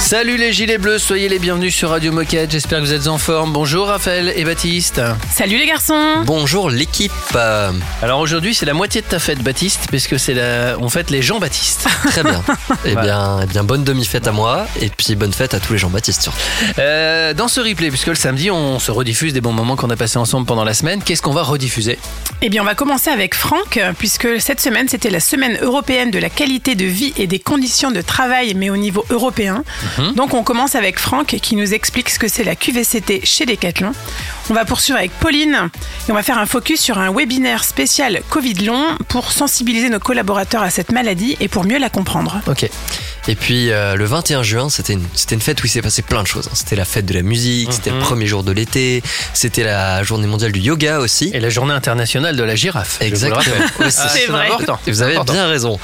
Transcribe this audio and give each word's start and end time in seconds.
Salut 0.00 0.38
les 0.38 0.52
gilets 0.52 0.78
bleus, 0.78 0.98
soyez 0.98 1.28
les 1.28 1.38
bienvenus 1.38 1.72
sur 1.74 1.90
Radio 1.90 2.10
Moquette. 2.10 2.50
J'espère 2.50 2.80
que 2.80 2.84
vous 2.84 2.92
êtes 2.92 3.06
en 3.06 3.16
forme. 3.18 3.52
Bonjour 3.52 3.86
Raphaël 3.86 4.32
et 4.34 4.44
Baptiste. 4.44 5.00
Salut 5.32 5.56
les 5.56 5.66
garçons 5.66 6.22
Bonjour 6.24 6.68
l'équipe. 6.68 7.12
Alors 8.02 8.18
aujourd'hui 8.18 8.52
c'est 8.54 8.66
la 8.66 8.74
moitié 8.74 9.02
de 9.02 9.06
ta 9.06 9.20
fête 9.20 9.38
Baptiste, 9.40 9.82
puisque 9.88 10.18
c'est 10.18 10.34
la... 10.34 10.76
on 10.80 10.88
fête 10.88 11.10
les 11.10 11.22
Jean-Baptiste. 11.22 11.86
Très 12.06 12.24
bien. 12.24 12.42
eh, 12.84 12.92
Voilà. 12.92 13.02
bien, 13.02 13.40
eh 13.44 13.46
bien, 13.46 13.62
bonne 13.62 13.84
demi-fête 13.84 14.26
à 14.26 14.32
moi 14.32 14.66
et 14.80 14.88
puis 14.88 15.14
bonne 15.14 15.32
fête 15.32 15.54
à 15.54 15.60
tous 15.60 15.74
les 15.74 15.78
Jean-Baptiste 15.78 16.22
surtout. 16.22 16.38
Euh, 16.80 17.32
dans 17.32 17.46
ce 17.46 17.60
replay, 17.60 17.90
puisque 17.90 18.08
le 18.08 18.14
samedi 18.16 18.50
on 18.50 18.80
se 18.80 18.90
rediffuse 18.90 19.32
des 19.32 19.40
bons 19.40 19.52
moments 19.52 19.76
qu'on 19.76 19.90
a 19.90 19.96
passés 19.96 20.18
ensemble 20.18 20.46
pendant 20.46 20.64
la 20.64 20.74
semaine, 20.74 21.02
qu'est-ce 21.04 21.22
qu'on 21.22 21.32
va 21.34 21.42
rediffuser? 21.42 21.98
Eh 22.42 22.48
bien 22.48 22.62
on 22.62 22.66
va 22.66 22.74
commencer 22.74 23.10
avec 23.10 23.36
Franck, 23.36 23.78
puisque 23.98 24.40
cette 24.40 24.60
semaine 24.60 24.88
c'était 24.88 25.10
la 25.10 25.20
semaine 25.20 25.56
européenne 25.62 26.10
de 26.10 26.18
la 26.18 26.30
qualité 26.30 26.74
de 26.74 26.86
vie 26.86 27.12
et 27.16 27.26
des 27.28 27.38
conditions 27.38 27.92
de 27.92 28.00
travail, 28.00 28.54
mais 28.54 28.70
au 28.70 28.76
niveau 28.76 29.04
européen. 29.10 29.62
Donc 30.16 30.34
on 30.34 30.42
commence 30.42 30.74
avec 30.74 30.98
Franck 30.98 31.36
qui 31.42 31.56
nous 31.56 31.74
explique 31.74 32.10
ce 32.10 32.18
que 32.18 32.28
c'est 32.28 32.44
la 32.44 32.56
QVCT 32.56 33.24
chez 33.24 33.46
Decathlon. 33.46 33.92
On 34.50 34.54
va 34.54 34.64
poursuivre 34.64 34.98
avec 34.98 35.12
Pauline 35.12 35.70
et 36.08 36.10
on 36.10 36.14
va 36.14 36.24
faire 36.24 36.38
un 36.38 36.46
focus 36.46 36.80
sur 36.80 36.98
un 36.98 37.12
webinaire 37.12 37.62
spécial 37.62 38.20
Covid 38.30 38.54
long 38.54 38.84
pour 39.06 39.30
sensibiliser 39.30 39.88
nos 39.90 40.00
collaborateurs 40.00 40.62
à 40.62 40.70
cette 40.70 40.90
maladie 40.90 41.36
et 41.38 41.46
pour 41.46 41.64
mieux 41.64 41.78
la 41.78 41.88
comprendre. 41.88 42.40
Ok. 42.48 42.68
Et 43.28 43.34
puis 43.36 43.70
euh, 43.70 43.94
le 43.94 44.04
21 44.06 44.42
juin, 44.42 44.68
c'était 44.70 44.94
une, 44.94 45.04
c'était 45.14 45.34
une 45.36 45.40
fête 45.40 45.62
où 45.62 45.66
il 45.66 45.68
s'est 45.68 45.82
passé 45.82 46.02
plein 46.02 46.22
de 46.22 46.26
choses. 46.26 46.48
hein. 46.48 46.54
C'était 46.54 46.74
la 46.74 46.84
fête 46.86 47.06
de 47.06 47.14
la 47.14 47.22
musique, 47.22 47.72
c'était 47.72 47.90
le 47.90 47.98
premier 48.00 48.26
jour 48.26 48.42
de 48.42 48.50
l'été, 48.50 49.02
c'était 49.34 49.62
la 49.62 50.02
journée 50.02 50.26
mondiale 50.26 50.50
du 50.50 50.58
yoga 50.60 50.98
aussi. 50.98 51.30
Et 51.32 51.38
la 51.38 51.50
journée 51.50 51.74
internationale 51.74 52.34
de 52.36 52.42
la 52.42 52.56
girafe. 52.56 53.00
Exactement. 53.02 53.54
Aussi. 53.86 53.98
Ah, 54.00 54.08
C'est 54.08 54.26
vrai. 54.26 54.46
important. 54.46 54.80
Et 54.86 54.90
vous 54.90 55.02
avez 55.02 55.12
Important. 55.14 55.34
bien 55.34 55.46
raison. 55.46 55.78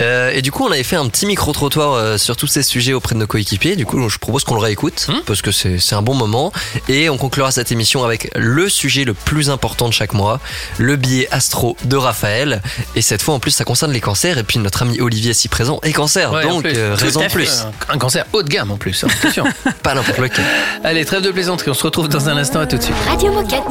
Euh, 0.00 0.30
et 0.32 0.42
du 0.42 0.52
coup, 0.52 0.64
on 0.64 0.70
avait 0.70 0.82
fait 0.84 0.96
un 0.96 1.08
petit 1.08 1.26
micro-trottoir 1.26 1.94
euh, 1.94 2.18
sur 2.18 2.36
tous 2.36 2.46
ces 2.46 2.62
sujets 2.62 2.92
auprès 2.92 3.14
de 3.16 3.20
nos 3.20 3.26
coéquipiers. 3.26 3.74
Du 3.74 3.86
coup, 3.86 4.08
je 4.08 4.18
propose 4.18 4.44
qu'on 4.44 4.54
le 4.54 4.60
réécoute 4.60 5.06
Hmm. 5.08 5.22
parce 5.26 5.42
que 5.42 5.50
c'est 5.50 5.78
c'est 5.78 5.94
un 5.96 6.02
bon 6.02 6.14
moment. 6.14 6.52
Et 6.88 7.08
on 7.08 7.16
conclura 7.16 7.50
cette 7.50 7.72
émission 7.72 8.04
avec 8.04 8.11
le 8.34 8.68
sujet 8.68 9.04
le 9.04 9.14
plus 9.14 9.50
important 9.50 9.88
de 9.88 9.92
chaque 9.92 10.12
mois, 10.14 10.40
le 10.78 10.96
billet 10.96 11.28
astro 11.30 11.76
de 11.84 11.96
Raphaël. 11.96 12.62
Et 12.96 13.02
cette 13.02 13.22
fois, 13.22 13.34
en 13.34 13.38
plus, 13.40 13.50
ça 13.50 13.64
concerne 13.64 13.92
les 13.92 14.00
cancers. 14.00 14.38
Et 14.38 14.42
puis 14.44 14.58
notre 14.58 14.82
ami 14.82 15.00
Olivier 15.00 15.30
ici 15.32 15.48
présent 15.48 15.78
est 15.82 15.92
cancer. 15.92 16.32
Ouais, 16.32 16.42
donc, 16.42 16.62
plus. 16.62 16.72
euh, 16.76 16.94
raison 16.94 17.20
de 17.20 17.28
plus. 17.28 17.64
Un, 17.88 17.98
cancer 17.98 18.24
haut 18.32 18.42
de 18.42 18.48
gamme 18.48 18.70
en 18.70 18.76
plus, 18.76 19.04
attention. 19.04 19.44
Pas 19.82 19.94
n'importe 19.94 20.18
lequel. 20.18 20.44
Allez, 20.84 21.04
trêve 21.04 21.22
de 21.22 21.30
plaisanterie, 21.30 21.70
on 21.70 21.74
se 21.74 21.82
retrouve 21.84 22.08
dans 22.08 22.28
un 22.28 22.36
instant, 22.36 22.60
à 22.60 22.66
tout 22.66 22.76
de 22.78 22.82
suite. 22.82 22.96
Radio 23.08 23.32
Moquette. 23.32 23.62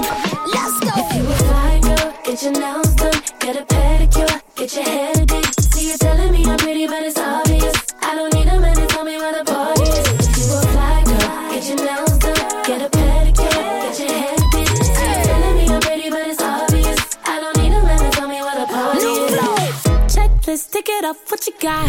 If 0.84 1.16
you 1.16 1.24
a 1.30 1.34
fly 1.36 1.80
girl, 1.82 2.12
get 2.26 2.44
your 2.44 2.54
nails 2.54 2.96
done, 2.96 3.12
get 3.40 3.56
a 3.56 3.64
pedicure, 3.66 4.40
get 4.58 4.74
your 4.76 4.84
hair 4.86 5.14
did. 5.26 5.46
See 5.74 5.90
you 5.92 5.98
telling 5.98 6.32
me 6.32 6.44
I'm 6.46 6.58
pretty, 6.58 6.88
but 6.88 7.04
it's 7.06 7.18
obvious. 7.18 7.31
Tick 20.82 20.96
it 20.98 21.06
up, 21.06 21.16
what 21.28 21.46
you 21.46 21.54
got? 21.62 21.88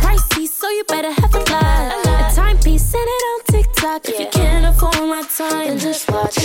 Pricey, 0.00 0.46
so 0.46 0.68
you 0.70 0.84
better 0.84 1.10
have 1.10 1.34
a 1.34 1.38
lot. 1.50 2.06
A 2.06 2.36
timepiece, 2.36 2.84
send 2.84 3.02
it 3.04 3.22
on 3.30 3.40
TikTok. 3.50 4.08
If 4.08 4.20
you 4.20 4.28
can't 4.30 4.64
afford 4.64 4.94
my 5.08 5.24
time, 5.36 5.66
then 5.66 5.78
just 5.80 6.08
watch. 6.08 6.38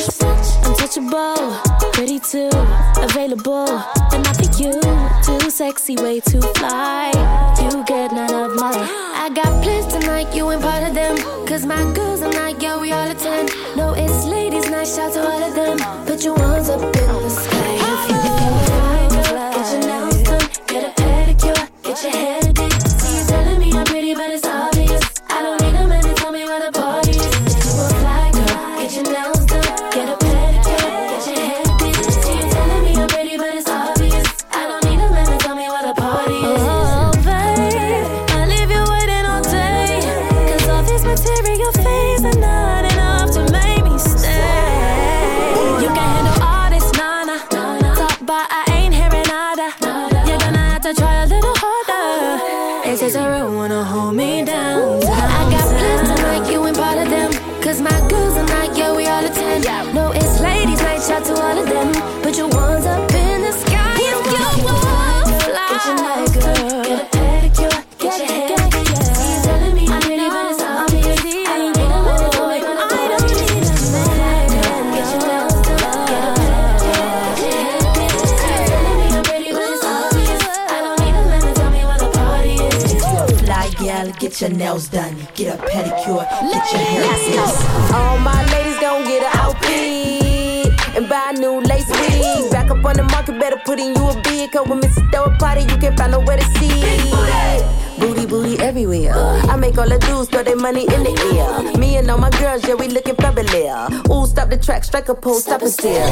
Untouchable, 0.66 1.54
pretty 1.94 2.18
too, 2.18 2.50
available, 2.98 3.68
but 4.10 4.18
not 4.26 4.36
for 4.38 4.50
you. 4.60 4.74
Too 5.22 5.52
sexy, 5.52 5.96
way 5.98 6.20
too 6.20 6.42
fly. 6.58 7.12
You 7.62 7.84
get 7.86 8.12
none 8.12 8.34
of 8.34 8.60
mine. 8.60 8.74
I 8.74 9.30
got 9.32 9.62
plans 9.62 9.94
tonight, 9.94 10.34
you 10.34 10.52
ain't 10.52 10.64
part 10.64 10.82
of 10.82 10.96
them. 10.96 11.16
Cause 11.46 11.64
my 11.64 11.84
girls 11.94 12.24
are 12.24 12.34
not, 12.34 12.60
yeah, 12.60 12.82
we 12.82 12.92
all 12.92 13.12
attend. 13.12 13.52
No, 13.76 13.94
it's 13.94 14.26
ladies' 14.26 14.68
night, 14.68 14.88
shout 14.88 15.14
to 15.14 15.22
all 15.22 15.44
of 15.44 15.54
them. 15.54 15.78
Put 16.08 16.24
your 16.24 16.34
ones 16.34 16.70
up 16.70 16.93
get 86.64 86.72
your 86.72 87.04
hair 87.04 87.18
fixed. 87.18 87.94
All 87.94 88.18
my 88.20 88.46
ladies 88.52 88.80
gon' 88.80 89.04
get 89.04 89.24
an 89.24 89.40
outfit 89.40 90.96
and 90.96 91.10
buy 91.10 91.32
a 91.34 91.40
new 91.40 91.62
lace 91.62 91.90
wig. 91.90 92.52
Back 92.52 92.70
up 92.70 92.84
on 92.86 92.96
the 92.96 93.04
market, 93.04 93.40
better 93.40 93.58
put 93.66 93.80
in 93.80 93.96
you 93.96 94.10
a 94.10 94.22
bid. 94.22 94.52
Cause 94.52 94.68
when. 94.68 94.82
Throw 95.12 95.26
a 95.26 95.38
party, 95.38 95.62
you 95.62 95.78
can't 95.78 95.96
find 95.98 96.12
nowhere 96.12 96.38
to 96.38 96.44
sit. 96.58 97.83
Booty, 98.00 98.26
booty 98.26 98.60
everywhere. 98.60 99.14
I 99.16 99.56
make 99.56 99.78
all 99.78 99.88
the 99.88 100.00
dudes 100.00 100.30
throw 100.30 100.44
their 100.44 100.56
money 100.56 100.82
in 100.82 101.04
the 101.04 101.14
air. 101.38 101.78
Me 101.78 101.98
and 101.98 102.10
all 102.10 102.18
my 102.18 102.30
girls, 102.32 102.68
yeah, 102.68 102.76
we 102.76 102.88
looking 102.88 103.16
fabulous. 103.16 103.54
Ooh, 104.10 104.26
stop 104.26 104.50
the 104.50 104.58
track, 104.58 104.84
strike 104.84 105.10
a 105.10 105.16
pose, 105.16 105.44
stop 105.44 105.62
and 105.62 105.72
stare. 105.72 106.08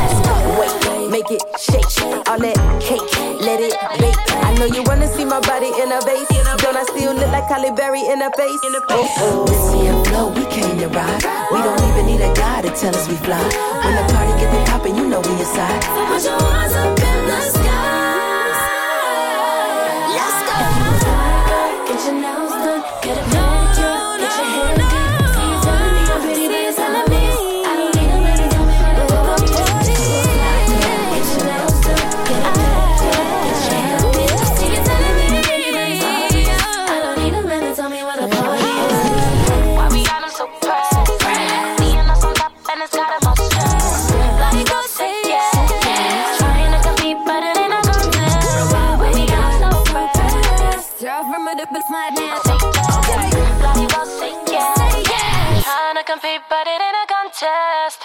Wait, 0.59 1.09
make 1.09 1.29
it 1.31 1.41
shake. 1.59 1.85
All 2.27 2.39
that 2.39 2.57
cake, 2.81 3.01
let 3.41 3.59
it 3.59 3.73
bake. 3.99 4.15
I 4.45 4.53
know 4.55 4.65
you 4.65 4.83
wanna 4.83 5.07
see 5.07 5.25
my 5.25 5.39
body 5.41 5.67
in 5.81 5.91
a 5.91 5.99
vase. 6.01 6.27
Don't 6.61 6.77
I 6.77 6.83
still 6.83 7.13
look 7.13 7.31
like 7.31 7.45
Halle 7.49 7.71
Berry 7.75 8.01
in 8.01 8.21
a 8.21 8.29
face? 8.31 8.59
Oh, 8.63 9.07
oh. 9.17 9.45
Missy 9.49 9.87
and 9.87 10.07
Flo, 10.07 10.29
we 10.29 10.45
came 10.53 10.77
to 10.79 10.87
ride. 10.87 11.23
We 11.51 11.59
don't 11.61 11.81
even 11.89 12.05
need 12.05 12.21
a 12.21 12.33
guy 12.33 12.61
to 12.61 12.69
tell 12.69 12.95
us 12.95 13.07
we 13.09 13.15
fly. 13.15 13.41
When 13.83 13.95
the 13.95 14.05
party 14.13 14.33
get 14.39 14.51
the 14.53 14.71
poppin', 14.71 14.95
you 14.95 15.07
know 15.07 15.19
we 15.21 15.31
inside. 15.39 15.81
Put 16.07 16.23
your 16.23 16.39
hands 16.39 16.73
up 16.73 16.99
in 16.99 17.27
the 17.27 17.39
sky. 17.41 17.70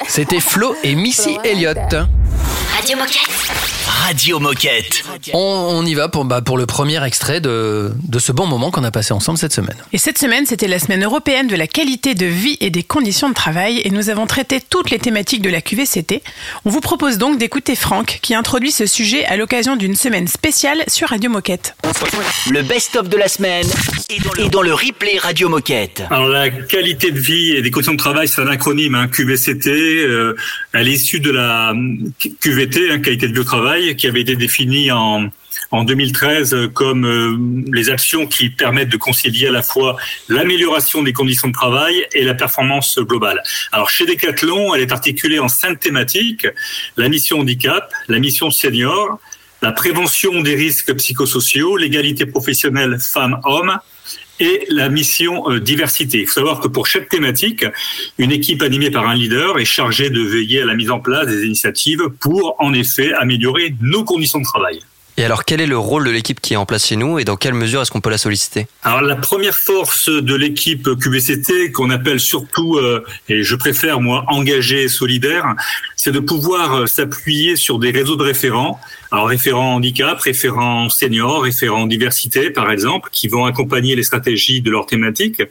C'était 0.08 0.40
Flo 0.40 0.74
et 0.82 0.94
Missy 0.94 1.38
Elliott. 1.44 1.94
Radio 2.74 2.96
Moquette. 2.96 3.30
Radio 3.86 4.38
Moquette. 4.38 5.02
On, 5.32 5.38
on 5.38 5.84
y 5.86 5.94
va 5.94 6.08
pour, 6.08 6.24
bah, 6.24 6.40
pour 6.42 6.56
le 6.58 6.66
premier 6.66 7.02
extrait 7.04 7.40
de, 7.40 7.90
de 8.04 8.18
ce 8.18 8.30
bon 8.32 8.46
moment 8.46 8.70
qu'on 8.70 8.84
a 8.84 8.90
passé 8.90 9.12
ensemble 9.12 9.38
cette 9.38 9.52
semaine. 9.52 9.76
Et 9.92 9.98
cette 9.98 10.18
semaine, 10.18 10.46
c'était 10.46 10.68
la 10.68 10.78
semaine 10.78 11.02
européenne 11.02 11.48
de 11.48 11.56
la 11.56 11.66
qualité 11.66 12.14
de 12.14 12.26
vie 12.26 12.56
et 12.60 12.70
des 12.70 12.82
conditions 12.82 13.28
de 13.28 13.34
travail 13.34 13.80
et 13.84 13.90
nous 13.90 14.10
avons 14.10 14.26
traité 14.26 14.60
toutes 14.60 14.90
les 14.90 14.98
thématiques 14.98 15.42
de 15.42 15.50
la 15.50 15.60
QVCT. 15.60 16.22
On 16.64 16.70
vous 16.70 16.80
propose 16.80 17.18
donc 17.18 17.38
d'écouter 17.38 17.74
Franck 17.74 18.18
qui 18.22 18.34
introduit 18.34 18.70
ce 18.70 18.86
sujet 18.86 19.24
à 19.24 19.36
l'occasion 19.36 19.74
d'une 19.76 19.96
semaine 19.96 20.28
spéciale 20.28 20.84
sur 20.86 21.08
Radio 21.08 21.30
Moquette. 21.30 21.74
Le 22.50 22.62
best-of 22.62 23.08
de 23.08 23.16
la 23.16 23.28
semaine 23.28 23.66
est 24.38 24.48
dans 24.50 24.62
le 24.62 24.74
replay 24.74 25.18
Radio 25.18 25.48
Moquette. 25.48 26.02
Alors 26.10 26.28
la 26.28 26.50
qualité 26.50 27.10
de 27.10 27.18
vie 27.18 27.52
et 27.52 27.62
des 27.62 27.70
conditions 27.70 27.94
de 27.94 27.98
travail, 27.98 28.28
c'est 28.28 28.42
un 28.42 28.48
acronyme, 28.48 28.94
hein, 28.94 29.08
QVCT. 29.08 29.70
Euh, 29.70 30.36
elle 30.72 30.88
est 30.88 30.92
issue 30.92 31.20
de 31.20 31.30
la 31.30 31.72
QVT, 32.40 32.90
hein, 32.90 33.00
qualité 33.00 33.28
de 33.28 33.32
vie 33.32 33.40
au 33.40 33.44
travail, 33.44 33.96
qui 33.96 34.06
avait 34.06 34.20
été 34.20 34.36
définie 34.36 34.90
en 34.90 35.30
en 35.70 35.84
2013 35.84 36.70
comme 36.72 37.06
euh, 37.06 37.36
les 37.72 37.90
actions 37.90 38.26
qui 38.26 38.50
permettent 38.50 38.88
de 38.88 38.96
concilier 38.96 39.48
à 39.48 39.50
la 39.50 39.62
fois 39.62 39.96
l'amélioration 40.28 41.02
des 41.02 41.12
conditions 41.12 41.48
de 41.48 41.52
travail 41.52 42.06
et 42.12 42.24
la 42.24 42.34
performance 42.34 42.98
globale. 42.98 43.42
Alors 43.72 43.90
chez 43.90 44.06
Decathlon, 44.06 44.74
elle 44.74 44.82
est 44.82 44.92
articulée 44.92 45.38
en 45.38 45.48
cinq 45.48 45.80
thématiques 45.80 46.46
la 46.96 47.08
mission 47.08 47.40
handicap, 47.40 47.92
la 48.08 48.18
mission 48.18 48.50
senior, 48.50 49.18
la 49.62 49.72
prévention 49.72 50.42
des 50.42 50.54
risques 50.54 50.94
psychosociaux, 50.94 51.76
l'égalité 51.76 52.26
professionnelle 52.26 52.98
femmes-hommes 53.00 53.78
et 54.40 54.66
la 54.68 54.88
mission 54.88 55.50
euh, 55.50 55.60
diversité. 55.60 56.20
Il 56.20 56.26
faut 56.26 56.34
savoir 56.34 56.60
que 56.60 56.68
pour 56.68 56.86
chaque 56.86 57.08
thématique, 57.08 57.64
une 58.18 58.32
équipe 58.32 58.62
animée 58.62 58.90
par 58.90 59.08
un 59.08 59.14
leader 59.14 59.58
est 59.58 59.64
chargée 59.64 60.10
de 60.10 60.20
veiller 60.20 60.62
à 60.62 60.66
la 60.66 60.74
mise 60.74 60.90
en 60.90 61.00
place 61.00 61.26
des 61.26 61.44
initiatives 61.44 62.08
pour, 62.20 62.56
en 62.58 62.72
effet, 62.72 63.12
améliorer 63.12 63.74
nos 63.80 64.04
conditions 64.04 64.38
de 64.38 64.44
travail. 64.44 64.80
Et 65.18 65.24
alors, 65.24 65.46
quel 65.46 65.62
est 65.62 65.66
le 65.66 65.78
rôle 65.78 66.04
de 66.04 66.10
l'équipe 66.10 66.40
qui 66.40 66.52
est 66.52 66.56
en 66.56 66.66
place 66.66 66.86
chez 66.86 66.96
nous 66.96 67.18
et 67.18 67.24
dans 67.24 67.36
quelle 67.36 67.54
mesure 67.54 67.80
est-ce 67.80 67.90
qu'on 67.90 68.02
peut 68.02 68.10
la 68.10 68.18
solliciter? 68.18 68.66
Alors 68.82 69.00
la 69.00 69.16
première 69.16 69.54
force 69.54 70.10
de 70.10 70.34
l'équipe 70.34 70.90
QVCT, 71.00 71.72
qu'on 71.72 71.88
appelle 71.88 72.20
surtout, 72.20 72.76
euh, 72.76 73.02
et 73.30 73.42
je 73.42 73.54
préfère 73.54 74.00
moi, 74.00 74.24
engagé 74.28 74.82
et 74.82 74.88
solidaire, 74.88 75.54
c'est 76.06 76.12
de 76.12 76.20
pouvoir 76.20 76.72
euh, 76.72 76.86
s'appuyer 76.86 77.56
sur 77.56 77.80
des 77.80 77.90
réseaux 77.90 78.14
de 78.14 78.22
référents. 78.22 78.78
Alors 79.10 79.26
référents 79.26 79.74
handicap, 79.74 80.20
référents 80.20 80.88
seniors, 80.88 81.42
référents 81.42 81.88
diversité 81.88 82.50
par 82.50 82.70
exemple, 82.70 83.08
qui 83.10 83.26
vont 83.26 83.44
accompagner 83.44 83.96
les 83.96 84.04
stratégies 84.04 84.60
de 84.60 84.70
leur 84.70 84.86
thématique 84.86 85.42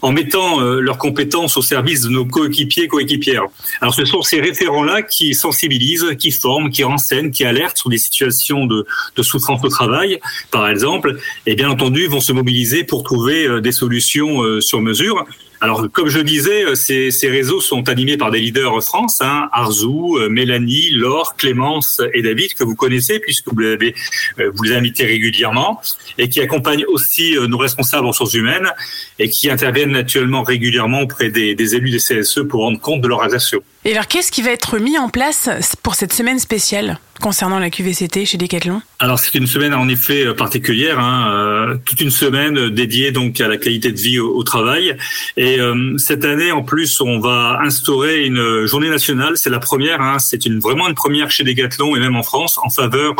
en 0.00 0.12
mettant 0.12 0.60
euh, 0.60 0.78
leurs 0.78 0.98
compétences 0.98 1.56
au 1.56 1.62
service 1.62 2.02
de 2.02 2.10
nos 2.10 2.24
coéquipiers 2.24 2.86
coéquipières. 2.86 3.46
Alors 3.80 3.92
ce 3.92 4.04
sont 4.04 4.22
ces 4.22 4.40
référents-là 4.40 5.02
qui 5.02 5.34
sensibilisent, 5.34 6.14
qui 6.16 6.30
forment, 6.30 6.70
qui 6.70 6.84
renseignent, 6.84 7.32
qui 7.32 7.44
alertent 7.44 7.78
sur 7.78 7.90
des 7.90 7.98
situations 7.98 8.66
de, 8.66 8.86
de 9.16 9.22
souffrance 9.24 9.64
au 9.64 9.68
travail, 9.68 10.20
par 10.52 10.68
exemple, 10.68 11.18
et 11.46 11.56
bien 11.56 11.70
entendu 11.70 12.06
vont 12.06 12.20
se 12.20 12.32
mobiliser 12.32 12.84
pour 12.84 13.02
trouver 13.02 13.48
euh, 13.48 13.60
des 13.60 13.72
solutions 13.72 14.60
sur 14.60 14.80
mesure. 14.80 15.26
Alors, 15.60 15.90
comme 15.90 16.08
je 16.08 16.20
disais, 16.20 16.64
euh, 16.64 16.74
ces, 16.76 17.28
réseaux 17.28 17.60
sont 17.60 17.88
animés 17.88 18.16
par 18.16 18.30
des 18.30 18.38
leaders 18.38 18.80
France, 18.82 19.20
hein, 19.20 19.48
Arzou, 19.52 20.16
euh, 20.16 20.28
Mélanie, 20.28 20.90
Laure, 20.90 21.34
Clémence 21.36 22.00
et 22.14 22.22
David, 22.22 22.54
que 22.54 22.62
vous 22.62 22.76
connaissez 22.76 23.18
puisque 23.18 23.48
vous, 23.48 23.58
l'avez, 23.58 23.94
euh, 24.38 24.52
vous 24.54 24.62
les 24.62 24.76
invitez 24.76 25.04
régulièrement, 25.04 25.80
et 26.16 26.28
qui 26.28 26.40
accompagnent 26.40 26.84
aussi 26.86 27.34
nos 27.48 27.58
responsables 27.58 28.06
en 28.06 28.10
ressources 28.10 28.34
humaines 28.34 28.72
et 29.18 29.28
qui 29.28 29.50
interviennent 29.50 29.96
actuellement 29.96 30.42
régulièrement 30.42 31.02
auprès 31.02 31.30
des, 31.30 31.54
des 31.54 31.74
élus 31.74 31.90
des 31.90 31.98
CSE 31.98 32.40
pour 32.48 32.60
rendre 32.60 32.80
compte 32.80 33.00
de 33.00 33.08
leur 33.08 33.22
action. 33.22 33.60
Et 33.88 33.92
alors, 33.92 34.06
qu'est-ce 34.06 34.30
qui 34.30 34.42
va 34.42 34.50
être 34.50 34.78
mis 34.78 34.98
en 34.98 35.08
place 35.08 35.48
pour 35.82 35.94
cette 35.94 36.12
semaine 36.12 36.38
spéciale 36.38 36.98
concernant 37.20 37.58
la 37.58 37.70
QVCT 37.70 38.26
chez 38.26 38.38
Decathlon? 38.38 38.82
Alors 39.00 39.18
c'est 39.18 39.34
une 39.34 39.46
semaine 39.46 39.74
en 39.74 39.88
effet 39.88 40.34
particulière, 40.34 40.98
hein, 40.98 41.30
euh, 41.30 41.76
toute 41.84 42.00
une 42.00 42.10
semaine 42.10 42.70
dédiée 42.70 43.12
donc 43.12 43.40
à 43.40 43.48
la 43.48 43.56
qualité 43.56 43.92
de 43.92 43.98
vie 43.98 44.18
au, 44.18 44.42
travail. 44.42 44.96
Et 45.36 45.60
euh, 45.60 45.96
cette 45.98 46.24
année 46.24 46.52
en 46.52 46.62
plus, 46.62 47.00
on 47.00 47.18
va 47.20 47.60
instaurer 47.62 48.24
une 48.24 48.66
journée 48.66 48.88
nationale. 48.88 49.36
C'est 49.36 49.50
la 49.50 49.58
première, 49.58 50.00
hein, 50.00 50.18
c'est 50.18 50.46
une 50.46 50.58
vraiment 50.58 50.88
une 50.88 50.94
première 50.94 51.30
chez 51.30 51.44
Decathlon 51.44 51.96
et 51.96 52.00
même 52.00 52.16
en 52.16 52.22
France 52.22 52.58
en 52.62 52.70
faveur 52.70 53.14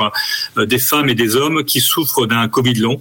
euh, 0.57 0.67
des 0.67 0.79
femmes 0.79 1.09
et 1.09 1.15
des 1.15 1.37
hommes 1.37 1.65
qui 1.65 1.81
souffrent 1.81 2.27
d'un 2.27 2.49
Covid 2.49 2.75
long. 2.75 3.01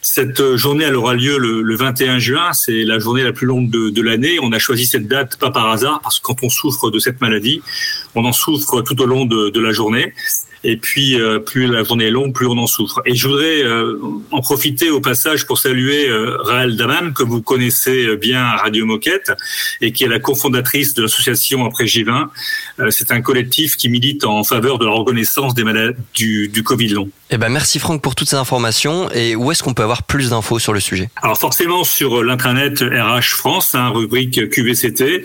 Cette 0.00 0.56
journée, 0.56 0.84
elle 0.84 0.96
aura 0.96 1.14
lieu 1.14 1.38
le, 1.38 1.62
le 1.62 1.76
21 1.76 2.18
juin. 2.18 2.52
C'est 2.52 2.84
la 2.84 2.98
journée 2.98 3.22
la 3.22 3.32
plus 3.32 3.46
longue 3.46 3.70
de, 3.70 3.90
de 3.90 4.02
l'année. 4.02 4.38
On 4.40 4.52
a 4.52 4.58
choisi 4.58 4.86
cette 4.86 5.08
date 5.08 5.36
pas 5.36 5.50
par 5.50 5.68
hasard 5.70 6.00
parce 6.00 6.18
que 6.18 6.24
quand 6.24 6.42
on 6.42 6.48
souffre 6.48 6.90
de 6.90 6.98
cette 7.06 7.20
maladie, 7.20 7.62
on 8.14 8.24
en 8.24 8.32
souffre 8.32 8.82
tout 8.82 9.00
au 9.00 9.06
long 9.06 9.24
de, 9.24 9.50
de 9.50 9.60
la 9.60 9.72
journée. 9.72 10.12
Et 10.68 10.76
puis, 10.76 11.14
euh, 11.20 11.38
plus 11.38 11.68
la 11.68 11.84
journée 11.84 12.06
est 12.06 12.10
longue, 12.10 12.34
plus 12.34 12.46
on 12.48 12.58
en 12.58 12.66
souffre. 12.66 13.00
Et 13.06 13.14
je 13.14 13.28
voudrais 13.28 13.62
euh, 13.62 14.00
en 14.32 14.40
profiter 14.40 14.90
au 14.90 15.00
passage 15.00 15.46
pour 15.46 15.58
saluer 15.58 16.08
euh, 16.08 16.36
Raël 16.40 16.74
Daman, 16.74 17.12
que 17.12 17.22
vous 17.22 17.40
connaissez 17.40 18.16
bien 18.16 18.42
à 18.42 18.56
Radio 18.56 18.84
Moquette, 18.84 19.30
et 19.80 19.92
qui 19.92 20.02
est 20.02 20.08
la 20.08 20.18
cofondatrice 20.18 20.92
de 20.94 21.02
l'association 21.02 21.64
Après 21.64 21.84
J20. 21.84 22.26
Euh, 22.80 22.90
C'est 22.90 23.12
un 23.12 23.20
collectif 23.20 23.76
qui 23.76 23.88
milite 23.88 24.24
en 24.24 24.42
faveur 24.42 24.78
de 24.80 24.86
la 24.86 24.90
reconnaissance 24.90 25.54
des 25.54 25.62
malades 25.62 25.96
du, 26.14 26.48
du 26.48 26.64
Covid 26.64 26.88
long. 26.88 27.08
Eh 27.30 27.38
ben, 27.38 27.48
merci 27.48 27.78
Franck 27.78 28.02
pour 28.02 28.16
toutes 28.16 28.28
ces 28.28 28.36
informations. 28.36 29.08
Et 29.12 29.36
où 29.36 29.52
est-ce 29.52 29.62
qu'on 29.62 29.74
peut 29.74 29.84
avoir 29.84 30.02
plus 30.02 30.30
d'infos 30.30 30.58
sur 30.58 30.72
le 30.72 30.80
sujet? 30.80 31.08
Alors 31.22 31.38
forcément 31.38 31.84
sur 31.84 32.24
l'intranet 32.24 32.80
RH 32.80 33.36
France, 33.36 33.74
hein, 33.74 33.90
rubrique 33.90 34.48
QVCT, 34.50 35.22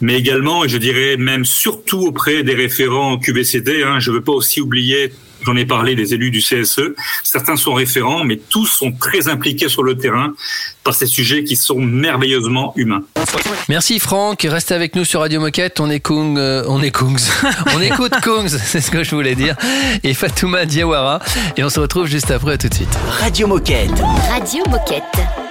mais 0.00 0.18
également, 0.18 0.64
et 0.64 0.68
je 0.68 0.78
dirais 0.78 1.16
même 1.16 1.44
surtout 1.44 2.06
auprès 2.06 2.42
des 2.42 2.54
référents 2.54 3.18
QVCT. 3.18 3.84
Hein, 3.84 4.00
je 4.00 4.10
ne 4.10 4.16
veux 4.16 4.22
pas 4.22 4.32
aussi 4.32 4.60
oublier, 4.60 4.71
j'en 5.44 5.56
ai 5.56 5.64
parlé, 5.64 5.94
des 5.94 6.14
élus 6.14 6.30
du 6.30 6.40
CSE. 6.40 6.94
Certains 7.22 7.56
sont 7.56 7.74
référents, 7.74 8.24
mais 8.24 8.36
tous 8.36 8.66
sont 8.66 8.92
très 8.92 9.28
impliqués 9.28 9.68
sur 9.68 9.82
le 9.82 9.96
terrain 9.96 10.32
par 10.84 10.94
ces 10.94 11.06
sujets 11.06 11.44
qui 11.44 11.56
sont 11.56 11.80
merveilleusement 11.80 12.72
humains. 12.76 13.02
Merci 13.68 13.98
Franck, 13.98 14.46
restez 14.48 14.74
avec 14.74 14.96
nous 14.96 15.04
sur 15.04 15.20
Radio 15.20 15.40
Moquette, 15.40 15.80
on 15.80 15.90
est 15.90 16.00
Kung, 16.00 16.38
euh, 16.38 16.64
on 16.66 16.82
est 16.82 16.90
Kungs, 16.90 17.18
on 17.74 17.80
écoute 17.80 18.12
Kungs, 18.22 18.48
c'est 18.64 18.80
ce 18.80 18.90
que 18.90 19.04
je 19.04 19.14
voulais 19.14 19.34
dire, 19.34 19.56
et 20.02 20.14
Fatouma 20.14 20.66
Diawara, 20.66 21.20
et 21.56 21.64
on 21.64 21.70
se 21.70 21.80
retrouve 21.80 22.06
juste 22.06 22.30
après, 22.30 22.54
à 22.54 22.58
tout 22.58 22.68
de 22.68 22.74
suite. 22.74 22.98
Radio 23.20 23.46
Moquette. 23.46 23.90
Radio. 24.28 24.64
Moquette. 24.68 25.41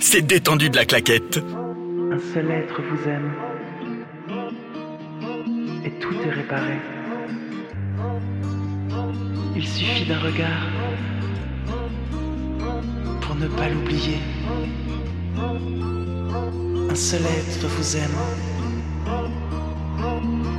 C'est 0.00 0.22
détendu 0.22 0.70
de 0.70 0.76
la 0.76 0.84
claquette. 0.84 1.38
Un 1.38 2.18
seul 2.34 2.50
être 2.50 2.82
vous 2.82 3.08
aime. 3.08 3.32
Et 5.84 5.90
tout 6.00 6.14
est 6.26 6.30
réparé. 6.30 6.74
Il 9.54 9.66
suffit 9.66 10.04
d'un 10.06 10.18
regard 10.18 10.66
pour 13.20 13.36
ne 13.36 13.46
pas 13.46 13.68
l'oublier. 13.68 14.18
Un 16.90 16.94
seul 16.94 17.22
être 17.22 17.66
vous 17.68 17.96
aime. 17.96 18.18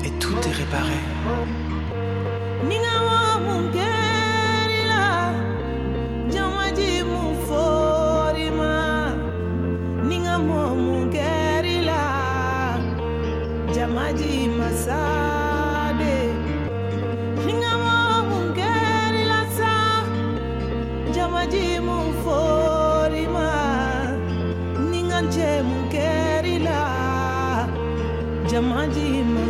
Et 0.06 0.12
tout 0.20 0.38
est 0.48 0.54
réparé. 0.54 0.98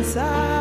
inside. 0.08 0.57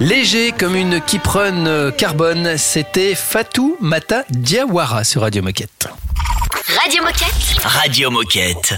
Léger 0.00 0.52
comme 0.52 0.76
une 0.76 1.00
euh, 1.66 1.90
carbone, 1.90 2.56
c'était 2.56 3.14
Fatou 3.14 3.76
Mata 3.80 4.24
Diawara 4.30 5.04
sur 5.04 5.22
Radio 5.22 5.42
Moquette. 5.42 5.88
Radio 6.80 7.02
Moquette. 7.02 7.64
Radio 7.64 8.10
Moquette. 8.10 8.74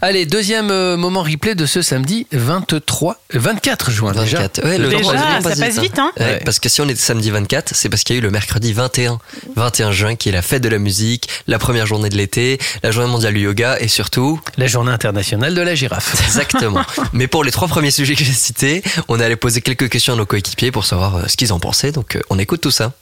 Allez, 0.00 0.24
deuxième 0.24 0.70
euh, 0.70 0.96
moment 0.96 1.22
replay 1.22 1.54
de 1.54 1.66
ce 1.66 1.82
samedi 1.82 2.26
23, 2.32 3.16
24 3.34 3.90
juin 3.90 4.12
déjà. 4.12 4.38
24. 4.38 4.64
Ouais, 4.64 4.78
le 4.78 4.88
Déjà, 4.88 5.02
vraiment 5.02 5.40
ça 5.42 5.56
passe 5.56 5.78
vite, 5.78 5.98
hein 5.98 6.12
Ouais, 6.18 6.24
Ouais. 6.24 6.40
Parce 6.44 6.58
que 6.60 6.68
si 6.70 6.80
on 6.80 6.88
est 6.88 6.94
samedi 6.94 7.30
24, 7.30 7.74
c'est 7.74 7.90
parce 7.90 8.04
qu'il 8.04 8.16
y 8.16 8.18
a 8.18 8.20
eu 8.20 8.22
le 8.22 8.30
mercredi 8.30 8.72
21. 8.72 9.18
21 9.54 9.92
juin, 9.92 10.16
qui 10.16 10.30
est 10.30 10.32
la 10.32 10.40
fête 10.40 10.62
de 10.62 10.68
la 10.70 10.78
musique, 10.78 11.28
la 11.46 11.58
première 11.58 11.86
journée 11.86 12.08
de 12.08 12.16
l'été, 12.16 12.58
la 12.82 12.90
journée 12.90 13.10
mondiale 13.10 13.34
du 13.34 13.40
yoga 13.40 13.76
et 13.80 13.88
surtout. 13.88 14.40
La 14.56 14.66
journée 14.66 14.92
internationale 14.92 15.54
de 15.54 15.60
la 15.60 15.74
girafe. 15.74 16.14
Exactement. 16.24 16.84
Mais 17.12 17.26
pour 17.26 17.44
les 17.44 17.50
trois 17.50 17.68
premiers 17.68 17.90
sujets 17.90 18.14
que 18.14 18.24
j'ai 18.24 18.32
cités, 18.32 18.82
on 19.08 19.20
est 19.20 19.24
allé 19.24 19.36
poser 19.36 19.60
quelques 19.60 19.90
questions 19.90 20.14
à 20.14 20.16
nos 20.16 20.26
coéquipiers 20.26 20.70
pour 20.70 20.86
savoir 20.86 21.16
euh, 21.16 21.22
ce 21.26 21.36
qu'ils 21.36 21.52
en 21.52 21.60
pensaient. 21.60 21.92
Donc 21.92 22.16
euh, 22.16 22.20
on 22.30 22.38
écoute 22.38 22.62
tout 22.62 22.70
ça. 22.70 22.92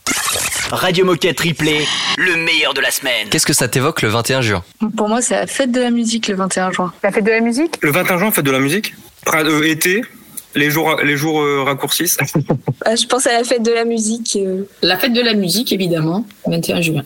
Radio 0.72 1.04
Moquette 1.04 1.40
Replay, 1.40 1.84
le 2.16 2.36
meilleur 2.36 2.74
de 2.74 2.80
la 2.80 2.90
semaine. 2.90 3.28
Qu'est-ce 3.28 3.46
que 3.46 3.52
ça 3.52 3.66
t'évoque 3.68 4.02
le 4.02 4.08
21 4.08 4.39
juin 4.42 4.62
Pour 4.96 5.08
moi, 5.08 5.20
c'est 5.22 5.34
la 5.34 5.46
fête 5.46 5.70
de 5.72 5.80
la 5.80 5.90
musique 5.90 6.28
le 6.28 6.34
21 6.36 6.72
juin. 6.72 6.92
La 7.02 7.12
fête 7.12 7.24
de 7.24 7.30
la 7.30 7.40
musique? 7.40 7.76
Le 7.82 7.90
21 7.90 8.18
juin, 8.18 8.30
fête 8.30 8.44
de 8.44 8.50
la 8.50 8.58
musique. 8.60 8.94
Euh, 9.34 9.62
été, 9.64 10.02
les 10.54 10.70
jours, 10.70 10.96
les 11.02 11.16
jours 11.16 11.40
euh, 11.42 11.62
raccourcissent. 11.64 12.18
Ah, 12.86 12.96
je 12.96 13.06
pense 13.06 13.26
à 13.26 13.32
la 13.32 13.44
fête 13.44 13.62
de 13.62 13.72
la 13.72 13.84
musique. 13.84 14.38
euh. 14.40 14.64
La 14.82 14.96
fête 14.96 15.12
de 15.12 15.20
la 15.20 15.34
musique, 15.34 15.70
évidemment, 15.72 16.24
21 16.46 16.80
juin. 16.80 17.02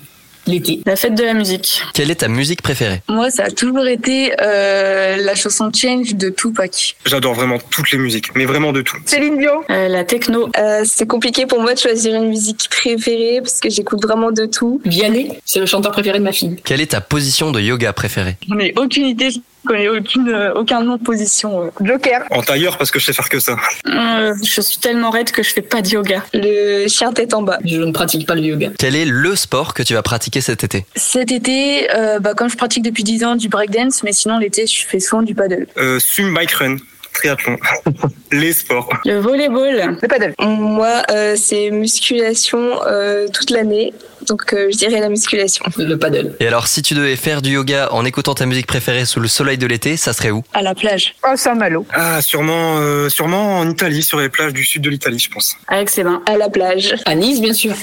L'été. 0.47 0.81
La 0.87 0.97
fête 0.97 1.15
de 1.15 1.23
la 1.25 1.33
musique. 1.35 1.81
Quelle 1.95 2.11
est 2.11 2.17
ta 2.17 2.29
musique 2.29 2.61
préférée? 2.63 3.01
Moi, 3.09 3.31
ça 3.31 3.45
a 3.45 3.51
toujours 3.51 3.87
été 3.87 4.33
euh, 4.43 5.17
la 5.17 5.35
chanson 5.35 5.71
Change 5.75 6.15
de 6.15 6.29
Tupac. 6.29 6.97
J'adore 7.07 7.35
vraiment 7.35 7.59
toutes 7.71 7.91
les 7.93 7.99
musiques, 7.99 8.35
mais 8.35 8.45
vraiment 8.45 8.73
de 8.73 8.83
tout. 8.83 8.97
Céline 9.07 9.39
Dion 9.39 9.63
Euh, 9.71 9.89
la 9.89 10.05
techno. 10.05 10.51
c'est 10.85 11.07
compliqué 11.07 11.47
pour 11.47 11.61
moi 11.61 11.75
de 11.75 11.79
choisir 11.79 12.15
une 12.15 12.29
musique 12.29 12.69
préférée 12.71 13.41
parce 13.43 13.61
que 13.61 13.71
j'écoute 13.71 14.03
vraiment 14.03 14.33
de 14.33 14.47
tout. 14.47 14.81
Vianney, 14.85 15.39
c'est 15.45 15.61
le 15.61 15.67
chanteur 15.67 15.93
préféré 15.93 16.19
de 16.19 16.25
ma 16.25 16.33
fille. 16.33 16.57
Quelle 16.65 16.81
est 16.81 16.91
ta 16.93 17.01
position 17.01 17.51
de 17.51 17.61
yoga 17.61 17.93
préférée? 17.93 18.37
J'en 18.49 18.59
ai 18.59 18.75
aucune 18.77 19.07
idée, 19.07 19.31
je 19.65 19.69
connais 19.69 19.89
aucune, 19.89 20.29
euh, 20.29 20.53
aucun 20.55 20.83
nom 20.83 20.97
de 20.97 21.03
position. 21.03 21.73
Joker. 21.81 22.25
En 22.31 22.43
tailleur, 22.43 22.77
parce 22.77 22.91
que 22.91 22.99
je 22.99 23.07
sais 23.07 23.13
faire 23.13 23.29
que 23.29 23.41
ça. 23.41 23.57
Euh, 23.87 24.35
je 24.43 24.61
suis 24.61 24.79
tellement 24.79 25.11
raide 25.11 25.31
que 25.31 25.43
je 25.43 25.51
fais 25.53 25.63
pas 25.63 25.83
de 25.83 25.89
yoga. 25.89 26.23
Le 26.35 26.87
chien 26.89 27.13
tête 27.13 27.35
en 27.35 27.43
bas. 27.43 27.59
Je 27.65 27.77
ne 27.77 27.93
pratique 27.93 28.27
pas 28.27 28.35
le 28.35 28.43
yoga. 28.43 28.71
Quel 28.79 28.97
est 28.97 29.05
le 29.07 29.37
sport 29.37 29.75
que 29.75 29.83
tu 29.83 29.95
vas 29.95 30.03
pratiquer 30.03 30.41
cet 30.41 30.65
été? 30.65 30.85
Cet 30.97 31.33
été, 31.33 31.89
euh, 31.95 32.19
bah, 32.19 32.35
comme 32.35 32.51
je 32.51 32.57
pratique 32.57 32.83
depuis 32.83 33.05
10 33.05 33.25
ans 33.25 33.37
du 33.37 33.49
breakdance, 33.49 34.03
mais 34.03 34.13
sinon 34.13 34.39
l'été, 34.39 34.67
je 34.67 34.87
fais 34.87 35.01
souvent 35.01 35.23
du 35.23 35.35
paddle. 35.35 35.67
Euh, 35.79 35.99
swim, 35.99 36.35
bike, 36.35 36.53
run, 36.53 36.77
triathlon. 37.15 37.57
les 38.33 38.53
sports. 38.53 38.89
Le 39.05 39.19
volleyball. 39.21 39.99
Le 40.03 40.09
paddle. 40.09 40.35
Moi, 40.41 41.03
euh, 41.11 41.35
c'est 41.39 41.71
musculation 41.71 42.81
euh, 42.87 43.27
toute 43.33 43.51
l'année. 43.51 43.93
Donc 44.29 44.55
euh, 44.55 44.69
je 44.73 44.77
dirais 44.79 45.01
la 45.01 45.09
musculation. 45.11 45.65
Le 45.77 45.97
paddle. 45.97 46.35
Et 46.41 46.47
alors, 46.47 46.67
si 46.67 46.81
tu 46.83 46.95
devais 46.95 47.17
faire 47.17 47.43
du 47.43 47.53
yoga 47.53 47.89
en 47.93 48.05
écoutant 48.05 48.35
ta 48.35 48.47
musique 48.47 48.67
préférée 48.67 49.05
sous 49.05 49.21
le 49.21 49.29
soleil 49.29 49.59
de 49.59 49.67
l'été, 49.67 49.97
ça 49.97 50.13
serait 50.13 50.31
où? 50.31 50.43
À 50.55 50.63
la 50.63 50.75
plage. 50.75 51.15
Oh, 51.27 51.37
Saint-Malo. 51.37 51.87
Ah, 51.93 52.23
sûrement, 52.23 52.79
euh, 52.79 53.09
sûrement 53.11 53.59
en 53.59 53.69
Italie, 53.71 54.03
sur 54.03 54.19
les 54.19 54.29
plages 54.31 54.53
du 54.55 54.65
sud 54.65 54.83
de 54.83 54.91
l'Italie, 54.91 55.19
je 55.19 55.31
pense. 55.31 55.57
Avec 55.69 55.91
ses 55.91 56.05
mains. 56.05 56.23
À 56.27 56.37
la 56.39 56.49
plage. 56.49 56.95
À 57.05 57.15
Nice, 57.15 57.41
bien 57.41 57.53
sûr. 57.53 57.75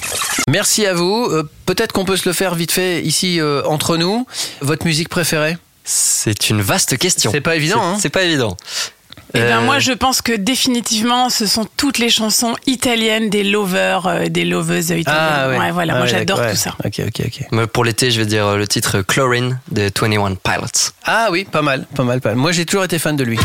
Merci 0.49 0.85
à 0.85 0.93
vous. 0.93 1.27
Euh, 1.31 1.43
Peut-être 1.67 1.93
qu'on 1.93 2.03
peut 2.05 2.17
se 2.17 2.27
le 2.27 2.33
faire 2.33 2.53
vite 2.55 2.71
fait 2.73 3.01
ici 3.01 3.39
euh, 3.39 3.61
entre 3.65 3.95
nous. 3.95 4.25
Votre 4.61 4.85
musique 4.85 5.07
préférée? 5.07 5.57
C'est 5.85 6.49
une 6.49 6.61
vaste 6.61 6.97
question. 6.97 7.31
C'est 7.31 7.39
pas 7.39 7.55
évident, 7.55 7.79
C'est- 7.81 7.85
hein 7.87 7.97
C'est 8.01 8.09
pas 8.09 8.23
évident. 8.23 8.57
Eh 9.33 9.39
bien, 9.39 9.59
Euh, 9.61 9.65
moi, 9.65 9.79
je 9.79 9.91
pense 9.93 10.21
que 10.21 10.33
définitivement, 10.33 11.29
ce 11.29 11.45
sont 11.45 11.67
toutes 11.77 11.97
les 11.97 12.09
chansons 12.09 12.55
italiennes 12.67 13.29
des 13.29 13.43
lovers, 13.43 14.05
euh, 14.07 14.25
des 14.27 14.45
loveuses 14.45 14.89
italiennes. 14.89 15.05
Ah 15.07 15.49
ouais. 15.49 15.71
voilà, 15.71 15.93
Ah 15.93 15.97
moi 15.97 16.05
ouais, 16.05 16.11
j'adore 16.11 16.41
tout 16.49 16.55
ça. 16.55 16.75
Ok, 16.85 17.01
ok, 17.07 17.21
ok. 17.51 17.67
Pour 17.67 17.85
l'été, 17.85 18.11
je 18.11 18.19
vais 18.19 18.25
dire 18.25 18.45
euh, 18.45 18.57
le 18.57 18.67
titre 18.67 19.01
Chlorine 19.01 19.59
de 19.71 19.83
21 19.83 20.35
Pilots. 20.35 20.91
Ah 21.05 21.29
oui, 21.31 21.45
pas 21.45 21.61
mal, 21.61 21.85
pas 21.95 22.03
mal, 22.03 22.19
pas 22.21 22.29
mal. 22.29 22.37
Moi, 22.37 22.51
j'ai 22.51 22.65
toujours 22.65 22.83
été 22.83 22.99
fan 22.99 23.15
de 23.15 23.23
lui. 23.23 23.37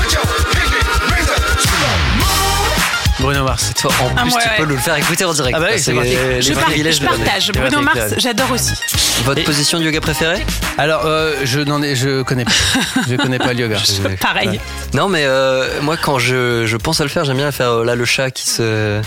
Bruno 3.20 3.44
Mars. 3.44 3.72
Toi, 3.81 3.90
en 4.02 4.11
Ah, 4.16 4.22
plus, 4.22 4.31
tu 4.31 4.37
ouais. 4.37 4.42
peux 4.59 4.64
nous 4.64 4.74
le 4.76 4.81
faire 4.81 4.96
écouter 4.96 5.24
en 5.24 5.33
direct. 5.33 5.57
Ah 5.57 5.61
bah 5.61 5.68
oui, 5.72 5.79
c'est 5.81 5.92
Je, 6.42 6.52
par- 6.52 7.16
partage. 7.16 7.50
Bruno 7.52 7.81
Mars, 7.81 8.14
j'adore 8.18 8.50
aussi. 8.52 8.74
Votre 9.24 9.42
position 9.44 9.79
de 9.79 9.85
yoga 9.85 10.00
préférée 10.00 10.44
Alors, 10.76 11.07
euh, 11.07 11.35
je 11.44 11.61
n'en 11.61 11.83
ai, 11.83 11.96
je 11.96 12.22
connais 12.22 12.44
pas. 12.44 12.50
Je 13.09 13.16
connais 13.16 13.38
pas 13.38 13.55
le 13.55 13.61
yoga. 13.61 13.79
Pareil. 14.20 14.61
Non, 14.92 15.09
mais 15.09 15.24
euh, 15.24 15.81
moi, 15.81 15.96
quand 15.96 16.18
je, 16.18 16.66
je 16.66 16.76
pense 16.76 17.00
à 17.00 17.05
le 17.05 17.11
faire, 17.11 17.24
j'aime 17.24 17.38
bien 17.38 17.50
faire 17.52 17.70
euh, 17.70 17.85
là 17.85 17.94
le 17.94 18.05
chat 18.05 18.31
qui 18.31 18.48
se. 18.48 19.00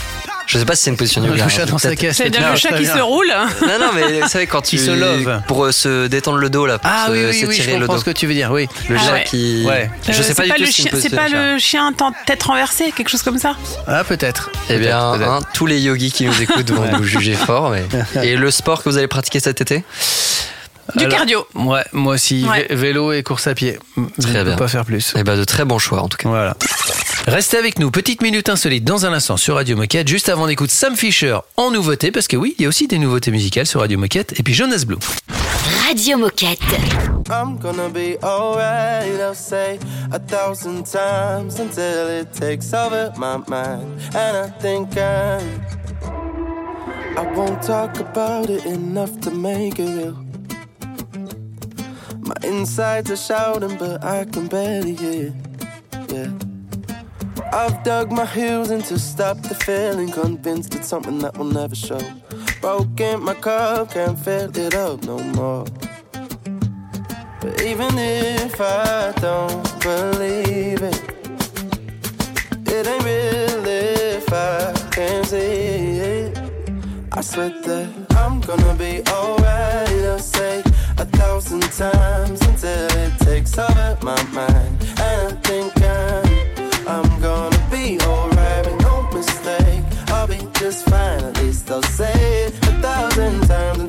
Je 0.51 0.57
sais 0.57 0.65
pas 0.65 0.75
si 0.75 0.81
c'est 0.83 0.89
une 0.89 0.97
position 0.97 1.21
de 1.21 1.27
yoga. 1.27 1.43
Le 1.43 1.49
chat 1.49 1.65
dans 1.67 1.77
sa 1.77 1.95
caisse. 1.95 2.17
C'est-à-dire 2.17 2.41
Non, 2.41 2.49
le 2.51 2.55
chat 2.57 2.73
qui 2.75 2.85
se 2.87 2.97
roule. 2.97 3.31
Non, 3.61 3.79
non, 3.79 3.91
mais 3.93 4.21
vous 4.21 4.27
savez, 4.27 4.47
quand 4.47 4.61
tu. 4.63 4.79
Se 4.79 4.89
love. 4.89 5.41
Pour 5.47 5.65
euh, 5.65 5.71
se 5.71 6.07
détendre 6.07 6.39
le 6.39 6.49
dos, 6.49 6.65
là. 6.65 6.79
Pour 6.79 6.89
Ah 6.91 7.05
se- 7.07 7.11
oui, 7.11 7.19
oui, 7.29 7.45
oui, 7.49 7.55
je 7.63 7.69
comprends 7.71 7.93
dos. 7.93 7.99
ce 7.99 8.05
que 8.05 8.09
tu 8.09 8.25
veux 8.25 8.33
dire, 8.33 8.49
oui. 8.51 8.67
Le 8.89 8.95
Ah 8.99 9.03
chat 9.05 9.13
ouais. 9.13 9.23
qui. 9.25 9.63
Ouais. 9.67 9.91
Je 10.07 10.09
Euh, 10.09 10.13
sais 10.23 10.33
pas 10.33 10.43
c'est 10.43 10.49
du 10.57 10.65
tout 10.65 10.71
c'est 10.71 11.01
c'est 11.01 11.15
pas 11.15 11.29
le 11.29 11.59
chien 11.59 11.85
en 11.93 12.11
tête 12.25 12.41
renversée, 12.41 12.91
quelque 12.97 13.09
chose 13.09 13.21
comme 13.21 13.37
ça. 13.37 13.55
Ah, 13.85 14.03
peut-être. 14.03 14.49
Eh 14.71 14.77
bien, 14.79 14.99
hein, 14.99 15.39
tous 15.53 15.67
les 15.67 15.79
yogis 15.79 16.11
qui 16.11 16.25
nous 16.25 16.41
écoutent 16.41 16.71
vont 16.71 16.97
nous 16.97 17.03
juger 17.03 17.35
fort. 17.35 17.69
mais- 17.69 17.85
Et 18.27 18.35
le 18.35 18.49
sport 18.49 18.81
que 18.83 18.89
vous 18.89 18.97
allez 18.97 19.07
pratiquer 19.07 19.39
cet 19.39 19.61
été? 19.61 19.83
Du 20.95 21.05
Alors, 21.05 21.17
cardio. 21.17 21.47
Ouais, 21.55 21.83
moi 21.93 22.15
aussi, 22.15 22.45
Ouais. 22.49 22.67
vélo 22.69 23.11
et 23.11 23.21
course 23.23 23.47
à 23.47 23.53
pied. 23.55 23.77
Je 23.97 24.21
Très 24.23 24.33
ne 24.33 24.37
peux 24.39 24.43
bien. 24.49 24.55
pas 24.57 24.67
faire 24.67 24.85
plus. 24.85 25.13
Eh 25.17 25.23
ben, 25.23 25.37
de 25.37 25.43
très 25.43 25.65
bons 25.65 25.79
choix, 25.79 26.01
en 26.01 26.07
tout 26.07 26.17
cas. 26.17 26.29
Voilà. 26.29 26.55
Restez 27.27 27.57
avec 27.57 27.77
nous, 27.79 27.91
petite 27.91 28.21
minute 28.23 28.49
insolite 28.49 28.83
dans 28.83 29.05
un 29.05 29.13
instant 29.13 29.37
sur 29.37 29.55
Radio 29.55 29.75
Moquette. 29.75 30.07
Juste 30.07 30.29
avant, 30.29 30.45
on 30.45 30.47
écoute 30.47 30.71
Sam 30.71 30.95
Fisher 30.95 31.37
en 31.57 31.69
nouveauté, 31.69 32.11
parce 32.11 32.27
que 32.27 32.37
oui, 32.37 32.55
il 32.57 32.63
y 32.63 32.65
a 32.65 32.69
aussi 32.69 32.87
des 32.87 32.97
nouveautés 32.97 33.29
musicales 33.31 33.67
sur 33.67 33.81
Radio 33.81 33.99
Moquette. 33.99 34.39
Et 34.39 34.43
puis 34.43 34.53
Jonas 34.53 34.83
Blue. 34.87 34.97
Radio 35.87 36.17
Moquette. 36.17 36.59
I'm 37.29 37.57
gonna 37.59 37.89
be 37.89 38.17
alright, 38.23 39.19
I'll 39.19 39.35
say 39.35 39.77
a 40.11 40.17
thousand 40.19 40.83
times 40.85 41.59
until 41.59 42.07
it 42.21 42.31
takes 42.33 42.73
over 42.73 43.11
my 43.17 43.37
mind. 43.47 43.83
And 44.15 44.35
I 44.47 44.49
think 44.59 44.97
I, 44.97 45.39
I 47.17 47.35
won't 47.35 47.61
talk 47.61 47.99
about 47.99 48.49
it 48.49 48.65
enough 48.65 49.19
to 49.21 49.29
make 49.31 49.77
it 49.79 49.87
real. 49.87 50.15
My 52.29 52.35
insides 52.43 53.09
are 53.09 53.17
shouting, 53.17 53.75
but 53.77 54.03
I 54.03 54.23
can 54.25 54.45
barely 54.45 54.93
hear. 54.93 55.33
Yeah. 56.09 56.31
I've 57.51 57.83
dug 57.83 58.11
my 58.11 58.27
heels 58.27 58.69
in 58.69 58.83
to 58.83 58.99
stop 58.99 59.41
the 59.41 59.55
feeling, 59.55 60.11
convinced 60.11 60.75
it's 60.75 60.87
something 60.87 61.17
that 61.23 61.35
will 61.39 61.51
never 61.51 61.73
show. 61.73 61.99
Broken 62.61 63.23
my 63.23 63.33
cup, 63.33 63.93
can't 63.93 64.19
fill 64.19 64.55
it 64.55 64.75
up 64.75 65.03
no 65.05 65.17
more. 65.39 65.65
But 67.41 67.63
even 67.63 67.97
if 67.97 68.61
I 68.61 69.11
don't 69.19 69.63
believe 69.81 70.83
it, 70.83 71.01
it 72.67 72.85
ain't 72.85 73.05
real 73.05 73.65
if 73.65 74.31
I 74.31 74.71
can't 74.91 75.25
see 75.25 75.97
it. 76.13 76.37
I 77.11 77.21
swear 77.21 77.49
that 77.49 77.89
I'm 78.11 78.39
gonna 78.41 78.75
be 78.75 79.01
alright. 79.09 79.89
I'll 80.05 80.19
say 80.19 80.58
thousand 81.39 81.61
times 81.71 82.41
until 82.41 82.87
it 82.97 83.17
takes 83.19 83.57
over 83.57 83.97
my 84.01 84.21
mind. 84.33 84.77
And 84.99 85.27
I 85.27 85.41
think 85.43 85.71
I'm, 85.81 86.87
I'm 86.87 87.21
gonna 87.21 87.67
be 87.71 87.97
alright. 88.01 88.65
Make 88.65 88.81
no 88.81 89.09
mistake, 89.13 89.83
I'll 90.07 90.27
be 90.27 90.39
just 90.59 90.85
fine. 90.89 91.23
At 91.23 91.37
least 91.37 91.71
I'll 91.71 91.81
say 91.83 92.47
it 92.47 92.53
a 92.67 92.81
thousand 92.81 93.47
times 93.47 93.88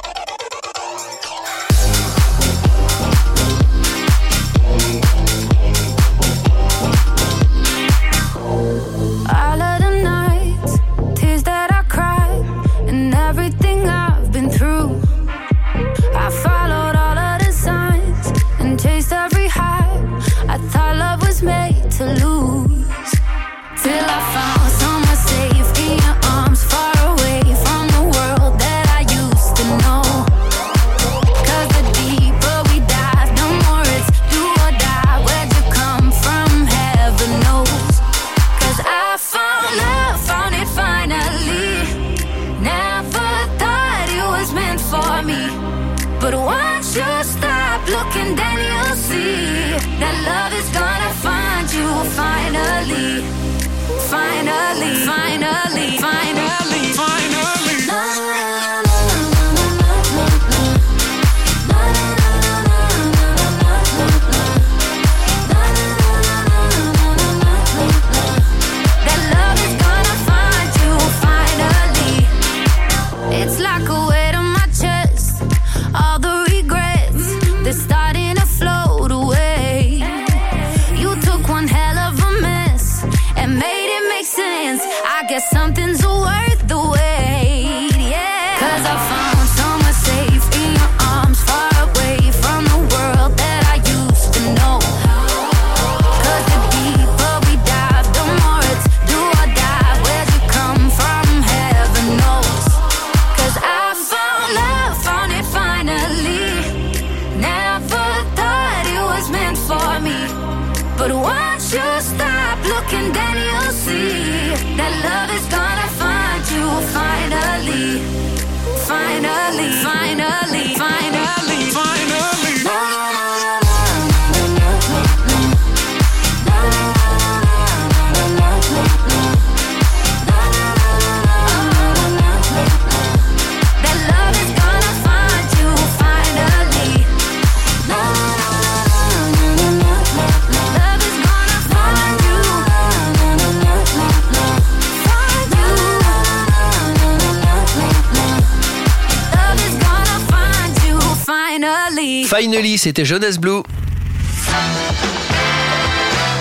C'était 152.77 153.05
Jonas 153.05 153.37
Blue. 153.39 153.61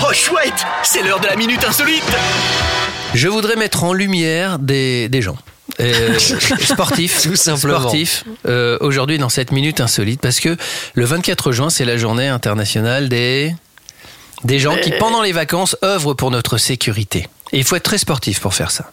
Oh 0.02 0.12
chouette, 0.12 0.66
c'est 0.82 1.02
l'heure 1.02 1.20
de 1.20 1.26
la 1.26 1.36
minute 1.36 1.62
insolite. 1.64 2.02
Je 3.14 3.28
voudrais 3.28 3.54
mettre 3.56 3.84
en 3.84 3.92
lumière 3.92 4.58
des, 4.58 5.08
des 5.08 5.22
gens. 5.22 5.36
euh, 5.78 6.18
sportifs, 6.64 7.22
Tout 7.22 7.36
simplement. 7.36 7.78
sportifs 7.80 8.24
euh, 8.46 8.76
aujourd'hui 8.80 9.18
dans 9.18 9.28
cette 9.28 9.52
minute 9.52 9.80
insolite 9.80 10.20
parce 10.20 10.40
que 10.40 10.56
le 10.94 11.04
24 11.04 11.52
juin 11.52 11.70
c'est 11.70 11.84
la 11.84 11.96
journée 11.96 12.26
internationale 12.26 13.08
des 13.08 13.54
des 14.42 14.58
gens 14.58 14.76
qui 14.82 14.90
pendant 14.98 15.22
les 15.22 15.32
vacances 15.32 15.76
œuvrent 15.84 16.14
pour 16.14 16.30
notre 16.32 16.58
sécurité. 16.58 17.28
Et 17.52 17.58
il 17.58 17.64
faut 17.64 17.76
être 17.76 17.84
très 17.84 17.98
sportif 17.98 18.40
pour 18.40 18.54
faire 18.54 18.70
ça. 18.72 18.90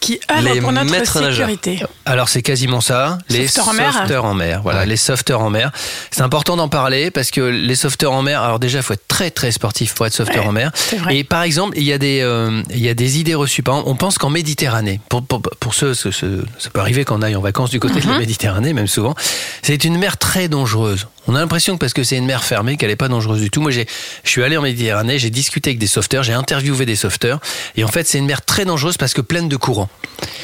Qui 0.00 0.20
œuvre 0.30 0.42
Les 0.54 0.60
pour 0.60 0.72
notre 0.72 0.90
nageurs. 1.20 1.48
sécurité. 1.48 1.80
Alors 2.04 2.28
c'est 2.28 2.42
quasiment 2.42 2.80
ça, 2.80 3.18
les 3.28 3.46
Sauveteurs 3.48 3.68
en 3.68 3.72
mer. 3.74 3.92
sauveteurs 3.94 4.24
en 4.26 4.34
mer. 4.34 4.60
Voilà, 4.62 4.84
les 4.84 4.96
sauveteurs 4.96 5.40
en 5.40 5.50
mer. 5.50 5.70
C'est 6.10 6.22
important 6.22 6.56
d'en 6.56 6.68
parler 6.68 7.10
parce 7.10 7.30
que 7.30 7.40
les 7.40 7.74
sauveteurs 7.74 8.12
en 8.12 8.22
mer, 8.22 8.42
alors 8.42 8.58
déjà 8.58 8.78
il 8.80 8.82
faut 8.82 8.92
être 8.94 9.08
très 9.08 9.30
très 9.30 9.50
sportif 9.52 9.94
pour 9.94 10.06
être 10.06 10.12
sauveteur 10.12 10.42
Ouais, 10.44 10.48
en 10.48 10.52
mer. 10.52 10.72
c'est 10.74 10.96
vrai. 10.98 11.16
Et 11.16 11.24
par 11.24 11.42
exemple, 11.42 11.76
il 11.78 11.84
y 11.84 11.92
a 11.92 11.98
des 11.98 12.20
euh, 12.22 12.62
il 12.70 12.80
y 12.80 12.88
a 12.88 12.94
des 12.94 13.18
idées 13.18 13.34
reçues. 13.34 13.62
Par 13.62 13.74
exemple, 13.76 13.90
on 13.90 13.96
pense 13.96 14.18
qu'en 14.18 14.30
Méditerranée, 14.30 15.00
pour, 15.08 15.24
pour, 15.24 15.40
pour 15.42 15.74
ceux, 15.74 15.94
ce- 15.94 16.10
ce- 16.10 16.44
ça 16.58 16.70
peut 16.70 16.80
arriver 16.80 17.04
qu'on 17.04 17.22
aille 17.22 17.36
en 17.36 17.40
vacances 17.40 17.70
du 17.70 17.80
côté 17.80 18.00
de 18.00 18.06
Mhm. 18.06 18.12
la 18.12 18.18
Méditerranée, 18.18 18.72
même 18.72 18.88
souvent, 18.88 19.14
c'est 19.62 19.84
une 19.84 19.96
mer 19.98 20.16
très 20.18 20.48
dangereuse. 20.48 21.06
On 21.26 21.34
a 21.34 21.38
l'impression 21.40 21.74
que 21.74 21.78
parce 21.78 21.92
que 21.94 22.02
c'est 22.04 22.16
une 22.16 22.26
mer 22.26 22.44
fermée, 22.44 22.76
qu'elle 22.76 22.90
est 22.90 22.96
pas 22.96 23.08
dangereuse 23.08 23.40
du 23.40 23.50
tout. 23.50 23.60
Moi, 23.62 23.70
j'ai, 23.70 23.86
je 24.24 24.30
suis 24.30 24.42
allé 24.42 24.56
en 24.56 24.62
Méditerranée, 24.62 25.18
j'ai 25.18 25.30
discuté 25.30 25.70
avec 25.70 25.78
des 25.78 25.86
sauveteurs, 25.86 26.22
j'ai 26.22 26.32
interviewé 26.34 26.84
des 26.86 26.96
sauveteurs, 26.96 27.40
et 27.76 27.84
en 27.84 27.88
fait, 27.88 28.06
c'est 28.06 28.18
une 28.18 28.26
mer 28.26 28.44
très 28.44 28.64
dangereuse 28.64 28.96
parce 28.98 29.14
que 29.14 29.20
pleine 29.22 29.48
de 29.48 29.56
courants. 29.56 29.88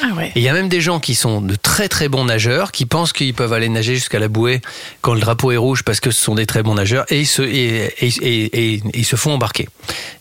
Ah 0.03 0.15
ouais. 0.17 0.29
Et 0.35 0.41
il 0.41 0.43
y 0.43 0.49
a 0.49 0.53
même 0.55 0.69
des 0.69 0.81
gens 0.81 0.99
qui 1.01 1.15
sont 1.15 1.41
de 1.43 1.55
très 1.55 1.89
très 1.89 2.09
bons 2.09 2.25
nageurs, 2.25 2.73
qui 2.73 2.87
pensent 2.87 3.13
qu'ils 3.13 3.35
peuvent 3.35 3.53
aller 3.53 3.69
nager 3.69 3.95
jusqu'à 3.95 4.19
la 4.19 4.29
bouée 4.29 4.61
quand 5.03 5.13
le 5.15 5.21
drapeau 5.21 5.53
est 5.53 5.57
rouge 5.57 5.83
parce 5.83 6.01
que 6.01 6.11
ce 6.11 6.23
sont 6.23 6.35
des 6.35 6.47
très 6.47 6.63
bons 6.63 6.75
nageurs, 6.75 7.05
et 7.11 7.21
ils 7.21 7.27
se, 7.27 7.43
et, 7.43 7.93
et- 8.01 8.07
et- 8.07 8.45
et- 8.45 8.75
et 8.75 8.83
ils 8.95 9.05
se 9.05 9.17
font 9.17 9.33
embarquer. 9.35 9.69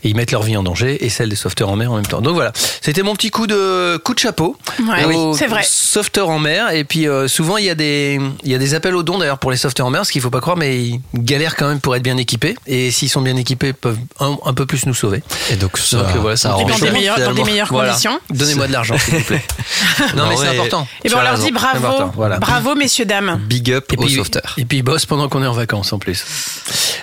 Et 0.03 0.09
ils 0.09 0.15
mettent 0.15 0.31
leur 0.31 0.43
vie 0.43 0.57
en 0.57 0.63
danger 0.63 1.03
et 1.05 1.09
celle 1.09 1.29
des 1.29 1.35
sauveteurs 1.35 1.69
en 1.69 1.75
mer 1.75 1.91
en 1.91 1.95
même 1.95 2.05
temps. 2.05 2.21
Donc 2.21 2.33
voilà, 2.35 2.51
c'était 2.81 3.03
mon 3.03 3.15
petit 3.15 3.29
coup 3.31 3.47
de 3.47 3.97
coup 4.03 4.13
de 4.13 4.19
chapeau 4.19 4.57
Ouais, 4.87 5.05
aux 5.05 5.31
oui, 5.31 5.37
c'est 5.37 5.47
vrai. 5.47 5.61
sauveteurs 5.65 6.29
en 6.29 6.39
mer. 6.39 6.71
Et 6.73 6.83
puis 6.83 7.07
euh, 7.07 7.27
souvent 7.27 7.57
il 7.57 7.65
y 7.65 7.69
a 7.69 7.75
des 7.75 8.19
il 8.43 8.51
y 8.51 8.55
a 8.55 8.57
des 8.57 8.73
appels 8.73 8.95
aux 8.95 9.03
dons 9.03 9.17
d'ailleurs 9.19 9.39
pour 9.39 9.51
les 9.51 9.57
sauveteurs 9.57 9.87
en 9.87 9.89
mer, 9.89 10.05
ce 10.05 10.11
qu'il 10.11 10.21
faut 10.21 10.29
pas 10.29 10.41
croire, 10.41 10.48
mais 10.55 10.77
ils 10.83 11.01
galèrent 11.15 11.55
quand 11.55 11.67
même 11.67 11.79
pour 11.79 11.95
être 11.95 12.03
bien 12.03 12.17
équipés. 12.17 12.55
Et 12.67 12.91
s'ils 12.91 13.09
sont 13.09 13.21
bien 13.21 13.35
équipés, 13.35 13.67
ils 13.69 13.73
peuvent 13.73 13.97
un, 14.19 14.37
un 14.45 14.53
peu 14.53 14.65
plus 14.65 14.85
nous 14.85 14.93
sauver. 14.93 15.21
Et 15.51 15.55
donc 15.55 15.77
ça, 15.77 15.97
Donc, 16.03 16.15
voilà, 16.17 16.37
ça 16.37 16.49
dans 16.49 16.65
des 16.65 16.91
meilleures, 16.91 17.19
dans 17.19 17.33
des 17.33 17.43
meilleures 17.43 17.67
Voilà. 17.69 17.89
conditions. 17.91 18.19
Donnez-moi 18.29 18.67
de 18.67 18.73
l'argent, 18.73 18.97
s'il 18.97 19.15
vous 19.17 19.23
plaît. 19.23 19.43
non, 20.15 20.23
Non, 20.23 20.29
mais 20.29 20.35
c'est 20.37 20.47
important. 20.47 20.87
Et 21.03 21.09
Tu 21.09 21.15
ben 21.15 21.21
on 21.21 21.23
leur 21.23 21.37
dit 21.37 21.51
bravo, 21.51 22.11
voilà. 22.15 22.37
bravo 22.39 22.75
messieurs 22.75 23.05
dames. 23.05 23.39
Big 23.47 23.71
up 23.71 23.85
Et 23.93 23.97
aux 23.97 24.01
puis, 24.01 24.15
sauveteurs. 24.15 24.55
et 24.57 24.65
puis 24.65 24.77
ils 24.79 24.83
bossent 24.83 25.05
pendant 25.05 25.29
qu'on 25.29 25.43
est 25.43 25.47
en 25.47 25.53
vacances 25.53 25.93
en 25.93 25.99
plus. 25.99 26.23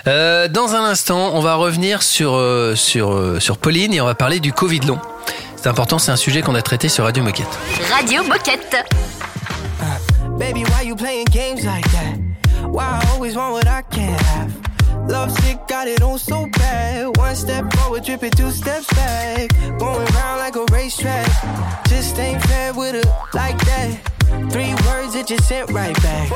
Euh, 0.07 0.47
dans 0.47 0.73
un 0.75 0.83
instant, 0.83 1.31
on 1.33 1.39
va 1.41 1.55
revenir 1.55 2.01
sur, 2.03 2.33
euh, 2.35 2.75
sur, 2.75 3.11
euh, 3.13 3.39
sur 3.39 3.57
Pauline 3.57 3.93
et 3.93 4.01
on 4.01 4.05
va 4.05 4.15
parler 4.15 4.39
du 4.39 4.53
Covid 4.53 4.79
long. 4.81 4.99
C'est 5.55 5.67
important, 5.69 5.99
c'est 5.99 6.11
un 6.11 6.15
sujet 6.15 6.41
qu'on 6.41 6.55
a 6.55 6.61
traité 6.61 6.87
sur 6.87 7.03
Radio 7.03 7.23
Moquette. 7.23 7.47
Radio 7.91 8.23
Moquette. 8.23 8.77
Baby, 10.37 10.63
why 10.65 10.87
you 10.87 10.95
playing 10.95 11.25
games 11.31 11.65
like 11.65 11.83
that? 11.91 12.26
Why 12.71 13.01
I 13.01 13.09
always 13.13 13.35
want 13.35 13.53
what 13.53 13.67
I 13.67 13.81
can't 13.83 14.21
have? 14.21 15.09
Love 15.09 15.31
sick, 15.31 15.59
got 15.67 15.87
it 15.87 16.01
on 16.01 16.19
so 16.19 16.47
bad. 16.47 17.15
One 17.17 17.35
step 17.35 17.71
forward, 17.73 18.03
tripping 18.03 18.31
two 18.31 18.51
steps 18.51 18.87
back. 18.93 19.49
Going 19.79 20.05
round 20.05 20.39
like 20.39 20.55
a 20.55 20.65
racetrack. 20.71 21.27
Just 21.87 22.19
ain't 22.19 22.43
fair 22.43 22.73
with 22.73 22.95
it 22.95 23.07
like 23.33 23.57
that. 23.65 23.99
Three 24.51 24.73
words 24.85 25.13
that 25.13 25.25
just 25.27 25.47
sent 25.47 25.69
right 25.71 25.95
back. 26.01 26.27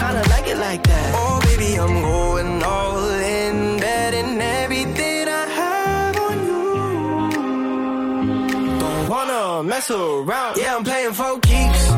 Kinda 0.00 0.22
like 0.30 0.48
it 0.48 0.58
like 0.58 0.82
that. 0.82 1.14
Oh, 1.14 1.40
baby, 1.44 1.78
I'm 1.78 2.02
going 2.02 2.62
all 2.62 3.08
in. 3.10 3.78
Betting 3.78 4.40
everything 4.40 5.28
I 5.28 5.46
have 5.60 6.18
on 6.18 6.38
you. 6.48 7.30
Don't 8.80 9.08
wanna 9.08 9.62
mess 9.62 9.90
around. 9.90 10.56
Yeah, 10.56 10.74
I'm 10.76 10.82
playing 10.82 11.12
for 11.12 11.38
keeps. 11.38 11.90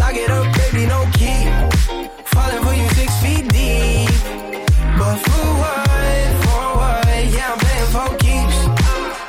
Lock 0.00 0.14
it 0.14 0.30
up, 0.30 0.46
baby, 0.56 0.86
no 0.86 1.06
key. 1.14 1.73
Falling 2.44 2.62
for 2.62 2.74
you 2.74 2.86
six 2.90 3.10
feet 3.22 3.48
deep. 3.54 4.10
But 4.98 5.16
for 5.24 5.46
what? 5.62 6.28
For 6.44 6.64
what? 6.76 7.06
Yeah, 7.32 7.52
I'm 7.52 7.58
playing 7.64 7.90
for 7.94 8.08
keeps. 8.18 8.58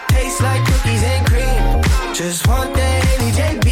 Tastes 0.09 0.41
like 0.41 0.61
cookies 0.65 1.03
and 1.03 1.25
cream. 1.25 1.81
Just 2.13 2.45
want 2.45 2.73
that 2.75 3.03
Haley 3.05 3.31
JB. 3.39 3.69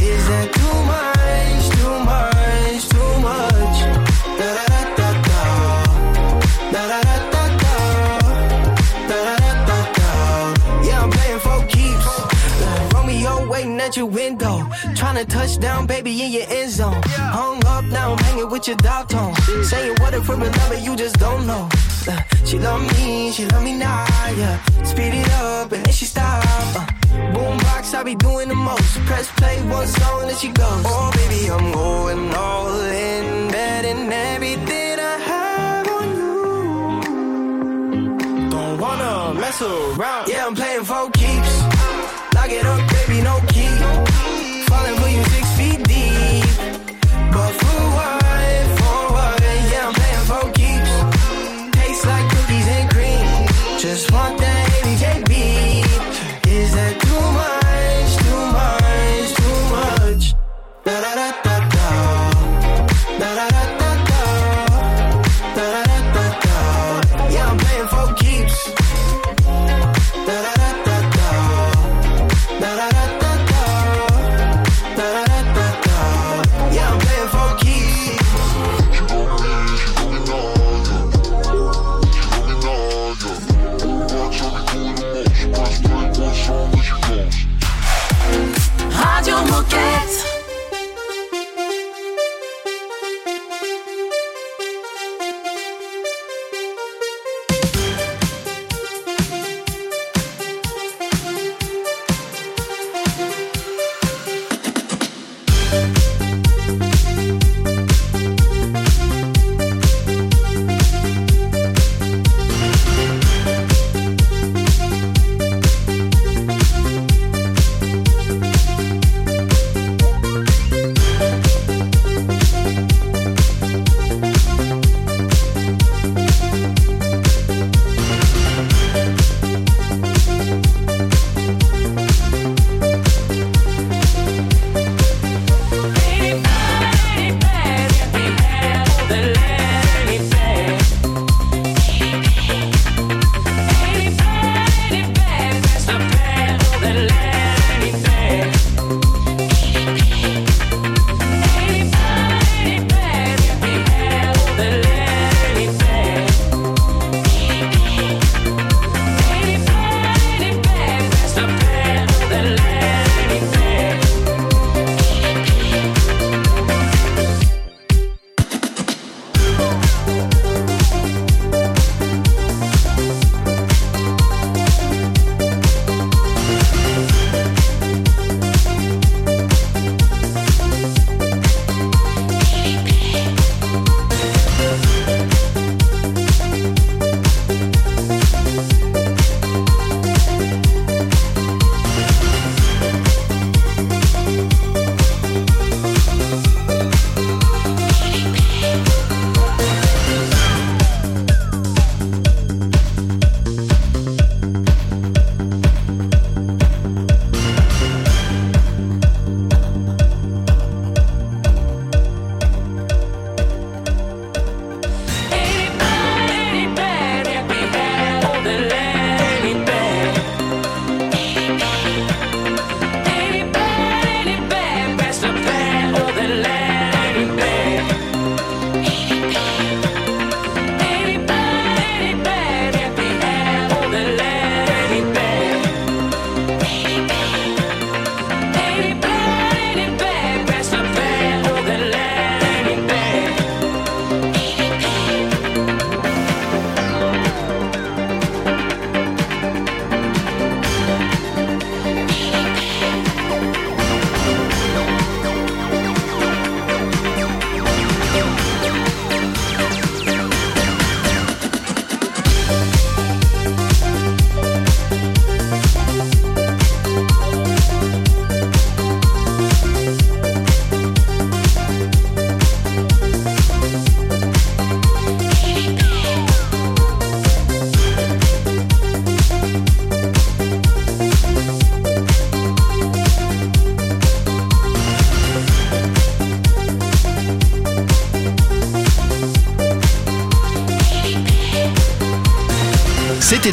Is 0.00 0.22
that 0.28 0.48
too 0.60 0.76
much? 0.92 1.64
Too 1.76 1.96
much? 2.08 2.88
Too 2.94 3.12
much? 3.28 3.78
Da 4.38 4.48
da 4.56 4.64
da 4.72 4.80
da 4.96 5.08
da. 5.28 5.40
Da 6.72 6.82
da 6.88 7.00
da 7.04 7.16
da 7.34 7.44
da. 7.62 7.74
Da 9.10 9.16
da 9.26 9.34
da 9.44 9.52
da 9.68 9.78
da. 9.98 10.08
Yeah, 10.86 11.02
I'm 11.02 11.10
playing 11.10 11.40
for 11.40 11.58
keeps. 11.66 12.06
Romeo 12.94 13.46
waiting 13.46 13.78
at 13.78 13.94
your 13.94 14.06
window. 14.06 14.64
Trying 14.94 15.16
to 15.16 15.26
touch 15.26 15.58
down, 15.58 15.86
baby, 15.86 16.22
in 16.22 16.32
your 16.32 16.46
end 16.48 16.70
zone. 16.70 16.96
Up, 17.18 17.51
now 17.92 18.12
I'm 18.12 18.18
hanging 18.18 18.48
with 18.50 18.66
your 18.66 18.76
dog 18.76 19.08
tone. 19.08 19.34
Saying 19.64 19.96
what 20.00 20.14
if 20.14 20.24
from 20.24 20.42
another, 20.42 20.78
you 20.78 20.96
just 20.96 21.18
don't 21.18 21.46
know. 21.46 21.68
Uh, 22.08 22.20
she 22.44 22.58
love 22.58 22.80
me, 22.98 23.30
she 23.32 23.44
love 23.46 23.62
me 23.62 23.74
now, 23.74 24.04
yeah. 24.36 24.58
Speed 24.82 25.14
it 25.14 25.30
up 25.32 25.70
and 25.72 25.84
then 25.84 25.92
she 25.92 26.04
stop. 26.06 26.42
Uh, 26.44 26.86
boombox, 27.34 27.94
I 27.94 28.02
be 28.02 28.14
doing 28.14 28.48
the 28.48 28.54
most. 28.54 28.98
Press 29.06 29.30
play, 29.32 29.60
one 29.68 29.86
song, 29.86 30.26
then 30.26 30.36
she 30.36 30.48
goes. 30.48 30.82
Oh, 30.84 31.10
baby, 31.14 31.50
I'm 31.50 31.72
going 31.72 32.34
all 32.34 32.80
in. 32.80 33.50
Betting 33.50 34.10
everything 34.12 34.98
I 34.98 35.18
have 35.30 35.88
on 35.88 36.16
you. 36.16 37.00
Don't 38.50 38.78
wanna 38.80 39.34
mess 39.38 39.60
around. 39.62 40.28
Yeah, 40.28 40.46
I'm 40.46 40.54
playing 40.54 40.84
for 40.84 41.10
keeps. 41.10 41.62
Lock 42.34 42.50
it 42.50 42.64
up, 42.66 42.80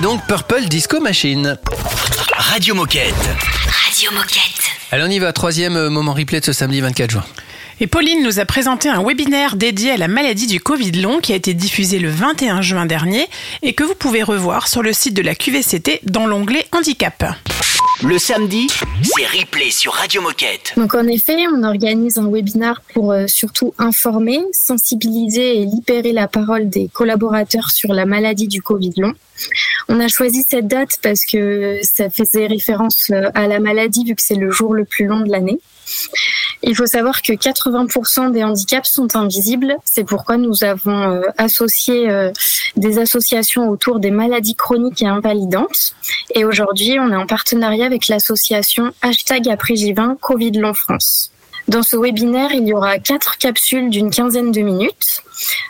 donc 0.10 0.26
Purple 0.26 0.65
Disco 0.65 1.00
Machine. 1.00 1.56
Radio 2.36 2.74
Moquette. 2.74 3.13
Radio 3.86 4.10
Moquette. 4.12 4.72
Allez, 4.91 5.04
on 5.04 5.12
y 5.12 5.19
va. 5.19 5.32
Troisième 5.34 5.78
euh, 5.78 5.91
moment 5.91 6.13
replay 6.13 6.39
de 6.39 6.45
ce 6.45 6.52
samedi 6.52 6.82
24 6.82 7.12
juin. 7.12 7.24
Et 7.80 7.86
Pauline 7.86 8.24
nous 8.24 8.39
a 8.39 8.45
présenté 8.45 8.89
un 8.89 9.04
webinaire 9.04 9.56
dédié 9.56 9.91
à 9.91 9.98
la 9.98 10.08
maladie 10.08 10.48
du 10.48 10.60
Covid 10.60 10.93
long 10.93 11.19
qui 11.19 11.32
a 11.32 11.36
été 11.36 11.54
diffusé 11.54 12.00
le 12.00 12.10
21 12.10 12.63
juin 12.63 12.88
dernier 12.88 13.28
et 13.62 13.74
que 13.74 13.84
vous 13.84 13.93
pouvez 13.93 14.24
revoir 14.24 14.67
sur 14.67 14.82
le 14.82 14.93
site 14.93 15.13
de 15.13 15.22
la 15.22 15.36
QVCT 15.36 16.00
dans 16.06 16.26
l'onglet 16.26 16.65
Handicap. 16.72 17.24
Le 18.01 18.17
samedi, 18.17 18.67
c'est 19.03 19.25
replay 19.25 19.71
sur 19.71 19.91
Radio 19.91 20.21
Moquette. 20.21 20.73
Donc 20.77 20.95
en 20.95 21.05
effet, 21.07 21.35
on 21.53 21.63
organise 21.63 22.17
un 22.17 22.31
webinaire 22.31 22.81
pour 22.93 23.12
euh, 23.12 23.27
surtout 23.27 23.73
informer, 23.77 24.39
sensibiliser 24.53 25.59
et 25.62 25.65
libérer 25.65 26.13
la 26.13 26.29
parole 26.29 26.69
des 26.69 26.88
collaborateurs 26.88 27.71
sur 27.71 27.93
la 27.93 28.05
maladie 28.05 28.47
du 28.47 28.62
Covid 28.62 28.93
long. 28.95 29.13
On 29.89 29.99
a 29.99 30.07
choisi 30.07 30.45
cette 30.47 30.67
date 30.67 30.97
parce 31.03 31.25
que 31.25 31.79
ça 31.83 32.09
faisait 32.09 32.47
référence 32.47 33.07
euh, 33.12 33.29
à 33.35 33.47
la 33.47 33.59
maladie 33.59 34.05
vu 34.05 34.15
que 34.15 34.21
c'est 34.21 34.35
le 34.35 34.49
jour 34.49 34.73
le 34.73 34.85
plus 34.85 35.05
long 35.05 35.19
de 35.19 35.29
l'année. 35.29 35.59
Il 36.62 36.75
faut 36.75 36.86
savoir 36.86 37.21
que 37.21 37.34
80% 37.34 38.32
des 38.32 38.43
handicaps 38.43 38.89
sont 38.89 39.15
invisibles. 39.15 39.75
C'est 39.86 40.04
pourquoi 40.04 40.38
nous 40.38 40.63
avons 40.63 41.13
euh, 41.13 41.21
associé 41.38 42.10
euh, 42.10 42.32
des 42.75 42.99
associations 42.99 43.69
autour 43.69 43.99
des 43.99 44.12
maladies 44.12 44.56
chroniques 44.56 45.02
et 45.02 45.08
invalidantes. 45.08 45.95
Et 46.36 46.45
aujourd'hui, 46.45 46.99
on 46.99 47.12
est 47.12 47.15
en 47.15 47.28
partenariat 47.28 47.86
avec 47.86 48.08
l'association 48.08 48.91
Hashtag 49.02 49.47
après 49.49 49.75
J20 49.75 50.17
Covid 50.19 50.52
Long 50.52 50.73
France. 50.73 51.32
Dans 51.69 51.84
ce 51.84 51.95
webinaire, 51.95 52.51
il 52.51 52.67
y 52.67 52.73
aura 52.73 52.97
quatre 52.97 53.38
capsules 53.38 53.91
d'une 53.91 54.10
quinzaine 54.10 54.51
de 54.51 54.62
minutes. 54.62 55.21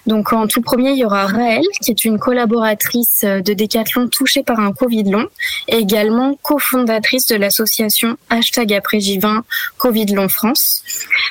Donc 0.08 0.32
en 0.32 0.48
tout 0.48 0.62
premier, 0.62 0.92
il 0.92 0.98
y 0.98 1.04
aura 1.04 1.26
Raël, 1.26 1.66
qui 1.82 1.92
est 1.92 2.06
une 2.06 2.18
collaboratrice 2.18 3.26
de 3.26 3.54
Decathlon 3.54 4.08
touchée 4.08 4.42
par 4.42 4.62
un 4.62 4.72
Covid 4.72 5.04
long, 5.04 5.28
et 5.68 5.76
également 5.76 6.40
cofondatrice 6.42 7.26
de 7.26 7.36
l'association 7.36 8.16
Hashtag 8.30 8.72
après 8.72 9.00
J20 9.00 9.42
Covid 9.78 10.06
long 10.14 10.30
France. 10.30 10.84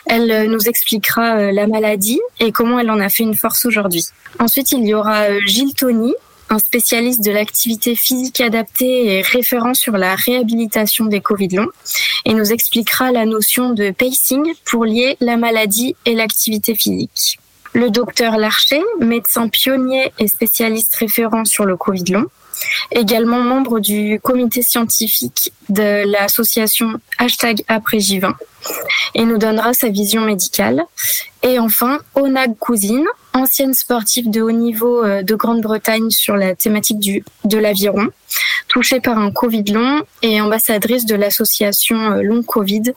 Elle 0.05 0.31
euh, 0.31 0.47
nous 0.47 0.69
expliquera 0.69 1.39
euh, 1.39 1.51
la 1.51 1.67
maladie 1.67 2.21
et 2.39 2.53
comment 2.53 2.79
elle 2.79 2.91
en 2.91 3.01
a 3.01 3.09
fait 3.09 3.23
une 3.23 3.35
force 3.35 3.65
aujourd'hui. 3.65 4.05
Ensuite, 4.39 4.73
il 4.73 4.87
y 4.87 4.93
aura 4.93 5.31
euh, 5.31 5.41
Gilles 5.47 5.75
Tony, 5.75 6.13
un 6.51 6.59
spécialiste 6.59 7.25
de 7.25 7.31
l'activité 7.31 7.95
physique 7.95 8.41
adaptée 8.41 9.19
et 9.19 9.23
référent 9.23 9.75
sur 9.75 9.97
la 9.97 10.15
réhabilitation 10.15 11.07
des 11.07 11.21
Covid 11.21 11.49
longs, 11.49 11.71
et 12.25 12.35
nous 12.35 12.53
expliquera 12.53 13.13
la 13.13 13.27
notion 13.27 13.71
de 13.71 13.91
pacing 13.91 14.55
pour 14.65 14.85
lier 14.85 15.17
la 15.21 15.37
maladie 15.37 15.97
et 16.05 16.15
l'activité 16.15 16.75
physique. 16.75 17.39
Le 17.75 17.91
docteur 17.91 18.39
Larcher, 18.39 18.83
médecin 19.01 19.49
pionnier 19.49 20.13
et 20.19 20.29
spécialiste 20.29 20.95
référent 20.97 21.45
sur 21.45 21.65
le 21.65 21.77
Covid 21.77 22.05
long, 22.13 22.27
également 22.91 23.41
membre 23.41 23.79
du 23.79 24.21
comité 24.21 24.63
scientifique 24.63 25.53
de 25.69 26.05
l'association 26.11 26.95
Hashtag 27.19 27.63
après 27.69 27.99
J20 27.99 28.35
et 29.15 29.25
nous 29.25 29.39
donnera 29.39 29.75
sa 29.75 29.89
vision 29.89 30.23
médicale. 30.23 30.85
Et 31.43 31.59
enfin, 31.59 32.01
Onag 32.15 32.57
Cousine, 32.59 33.07
ancienne 33.33 33.75
sportive 33.75 34.31
de 34.31 34.43
haut 34.43 34.51
niveau 34.51 35.05
euh, 35.05 35.23
de 35.23 35.35
Grande-Bretagne 35.35 36.11
sur 36.11 36.37
la 36.37 36.55
thématique 36.55 36.99
du, 36.99 37.25
de 37.45 37.59
l'aviron, 37.59 38.09
touchée 38.69 39.01
par 39.01 39.19
un 39.19 39.31
Covid 39.31 39.65
long 39.65 40.03
et 40.23 40.41
ambassadrice 40.41 41.07
de 41.07 41.15
l'association 41.15 42.13
euh, 42.13 42.23
Long 42.23 42.43
Covid 42.43 42.93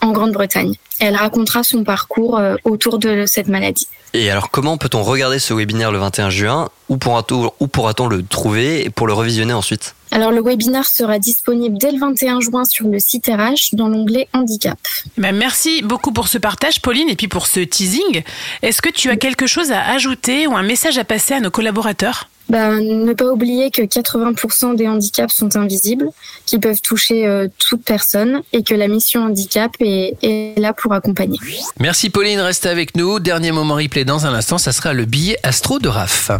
en 0.00 0.12
Grande-Bretagne. 0.12 0.74
Elle 1.00 1.16
racontera 1.16 1.62
son 1.62 1.84
parcours 1.84 2.38
euh, 2.38 2.56
autour 2.64 2.98
de 2.98 3.24
cette 3.26 3.48
maladie. 3.48 3.88
Et 4.12 4.30
alors, 4.30 4.50
comment 4.50 4.76
peut-on 4.76 5.02
regarder 5.02 5.38
ce 5.38 5.54
webinaire 5.54 5.90
le 5.90 5.98
21 5.98 6.30
juin? 6.30 6.68
Où 6.88 6.96
pourra-t-on 6.96 8.08
le 8.08 8.22
trouver? 8.22 8.90
Pour 8.90 9.06
le 9.06 9.12
revisionner 9.12 9.54
ensuite? 9.54 9.94
Alors, 10.14 10.30
le 10.30 10.40
webinaire 10.40 10.86
sera 10.86 11.18
disponible 11.18 11.76
dès 11.76 11.90
le 11.90 11.98
21 11.98 12.38
juin 12.38 12.64
sur 12.64 12.86
le 12.86 13.00
site 13.00 13.26
RH 13.26 13.74
dans 13.74 13.88
l'onglet 13.88 14.28
Handicap. 14.32 14.78
Ben, 15.18 15.34
merci 15.34 15.82
beaucoup 15.82 16.12
pour 16.12 16.28
ce 16.28 16.38
partage, 16.38 16.80
Pauline, 16.80 17.08
et 17.08 17.16
puis 17.16 17.26
pour 17.26 17.48
ce 17.48 17.58
teasing. 17.58 18.22
Est-ce 18.62 18.80
que 18.80 18.90
tu 18.90 19.10
as 19.10 19.16
quelque 19.16 19.48
chose 19.48 19.72
à 19.72 19.84
ajouter 19.90 20.46
ou 20.46 20.54
un 20.54 20.62
message 20.62 20.98
à 20.98 21.04
passer 21.04 21.34
à 21.34 21.40
nos 21.40 21.50
collaborateurs? 21.50 22.28
Ben, 22.48 22.80
ne 22.80 23.12
pas 23.14 23.26
oublier 23.26 23.70
que 23.70 23.82
80% 23.82 24.76
des 24.76 24.86
handicaps 24.86 25.34
sont 25.34 25.56
invisibles, 25.56 26.08
qui 26.46 26.58
peuvent 26.58 26.80
toucher 26.82 27.26
euh, 27.26 27.48
toute 27.58 27.84
personne, 27.84 28.42
et 28.52 28.62
que 28.62 28.74
la 28.74 28.88
mission 28.88 29.24
handicap 29.24 29.72
est, 29.80 30.16
est 30.22 30.58
là 30.58 30.72
pour 30.72 30.92
accompagner. 30.92 31.38
Merci 31.80 32.10
Pauline, 32.10 32.40
restez 32.40 32.68
avec 32.68 32.96
nous. 32.96 33.18
Dernier 33.18 33.52
moment 33.52 33.74
replay 33.74 34.04
dans 34.04 34.26
un 34.26 34.34
instant, 34.34 34.58
ça 34.58 34.72
sera 34.72 34.92
le 34.92 35.04
billet 35.04 35.38
astro 35.42 35.78
de 35.78 35.88
RAF. 35.88 36.30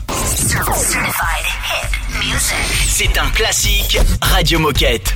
C'est 2.88 3.18
un 3.18 3.30
classique 3.30 3.98
Radio 4.20 4.58
Moquette. 4.58 5.12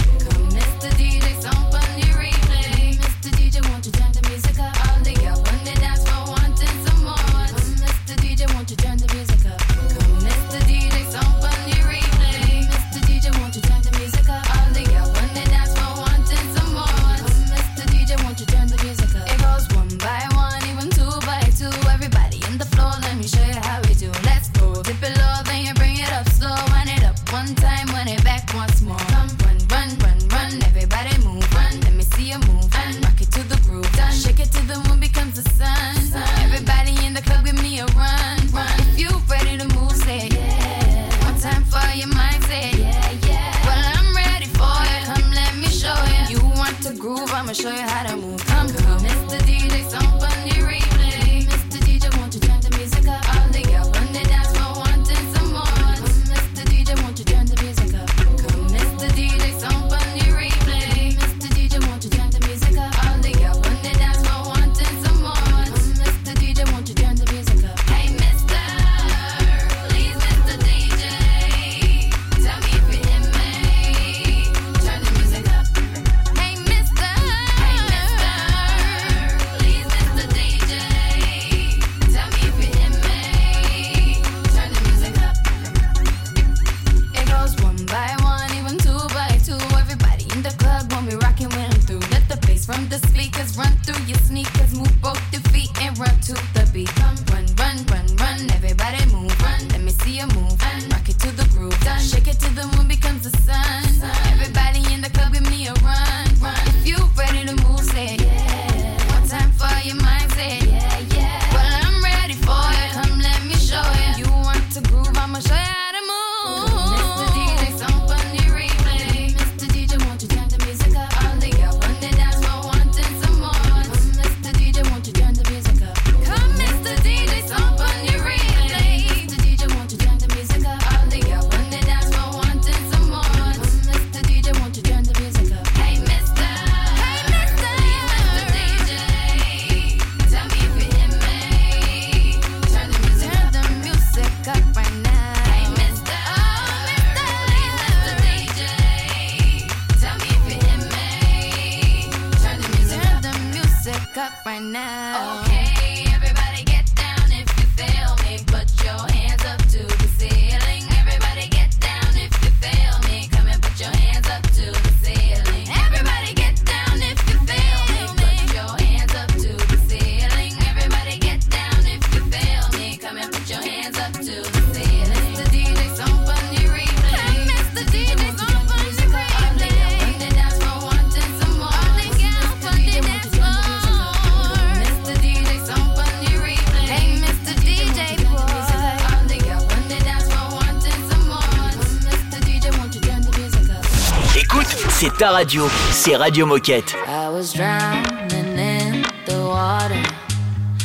Radio, 195.49 195.67
c'est 195.93 196.15
Radio 196.15 196.45
Moquette. 196.45 196.95
I 197.07 197.31
was 197.31 197.55
drowning 197.55 198.59
in 198.59 199.03
the 199.25 199.39
water. 199.47 200.03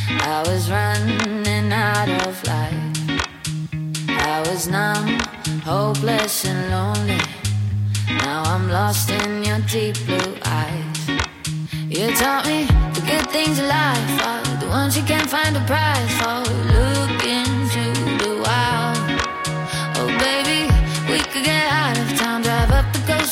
I 0.07 0.41
was 0.47 0.69
running 0.69 1.73
out 1.73 2.07
of 2.25 2.41
life. 2.47 2.71
I 4.07 4.39
was 4.47 4.69
numb, 4.69 5.19
hopeless 5.65 6.45
and 6.45 6.71
lonely. 6.71 7.19
Now 8.07 8.43
I'm 8.45 8.69
lost 8.69 9.09
in 9.09 9.43
your 9.43 9.59
deep 9.67 9.97
blue 10.05 10.33
eyes. 10.45 11.09
You 11.89 12.13
taught 12.15 12.45
me 12.45 12.63
the 12.93 13.01
good 13.01 13.29
things 13.31 13.59
in 13.59 13.67
life 13.67 14.25
are 14.25 14.59
the 14.61 14.67
ones 14.69 14.95
you 14.95 15.03
can't 15.03 15.29
find 15.29 15.57
a 15.57 15.63
price 15.65 16.13
for. 16.21 16.82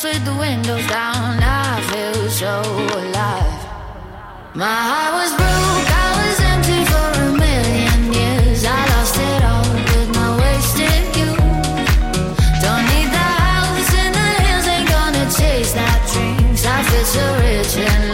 Coast 0.02 0.14
with 0.14 0.24
the 0.24 0.34
windows 0.38 0.86
down. 0.86 1.38
I 1.42 1.80
feel 1.90 2.28
so 2.28 2.62
alive. 3.00 3.62
My 4.54 4.78
heart 4.90 5.12
was 5.18 5.32
broke, 5.40 5.88
I 5.88 6.08
was 6.18 6.38
empty 6.52 6.80
for 6.92 7.08
a 7.22 7.30
million 7.44 8.12
years. 8.12 8.64
I 8.64 8.80
lost 8.92 9.16
it 9.16 9.42
all 9.44 9.68
with 9.90 10.10
my 10.14 10.28
wasted 10.40 11.04
youth. 11.16 11.38
Don't 12.62 12.84
need 12.92 13.10
the 13.16 13.28
house 13.42 13.90
in 14.02 14.10
the 14.18 14.28
hills, 14.42 14.66
ain't 14.74 14.88
gonna 14.88 15.24
chase 15.38 15.72
that 15.72 16.00
dreams. 16.12 16.64
I 16.66 16.82
feel 16.82 17.04
so 17.04 17.24
rich 17.40 17.76
in 17.76 18.11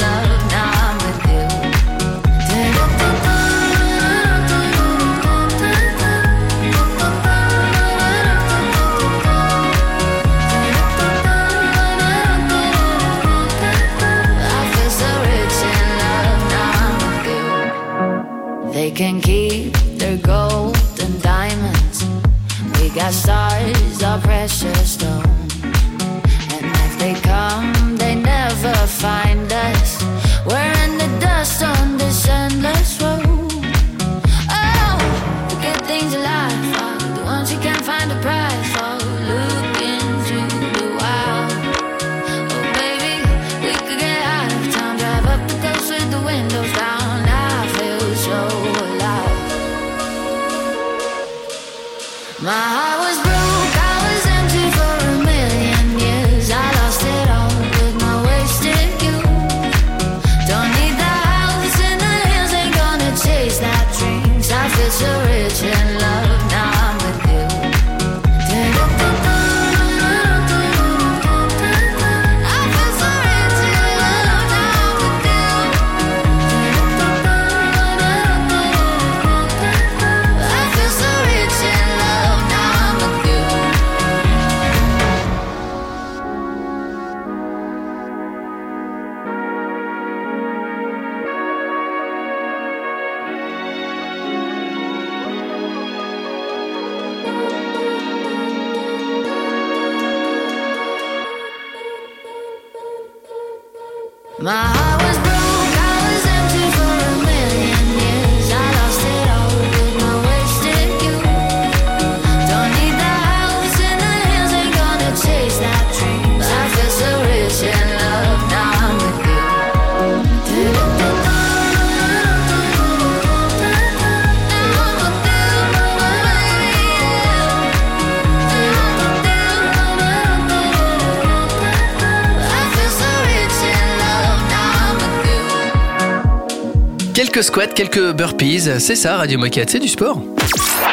Quelques 137.39 137.47
squats, 137.47 137.67
quelques 137.69 138.13
burpees, 138.15 138.81
c'est 138.81 138.97
ça 138.97 139.17
Radio 139.17 139.39
Moquette, 139.39 139.71
c'est 139.71 139.79
du 139.79 139.87
sport. 139.87 140.21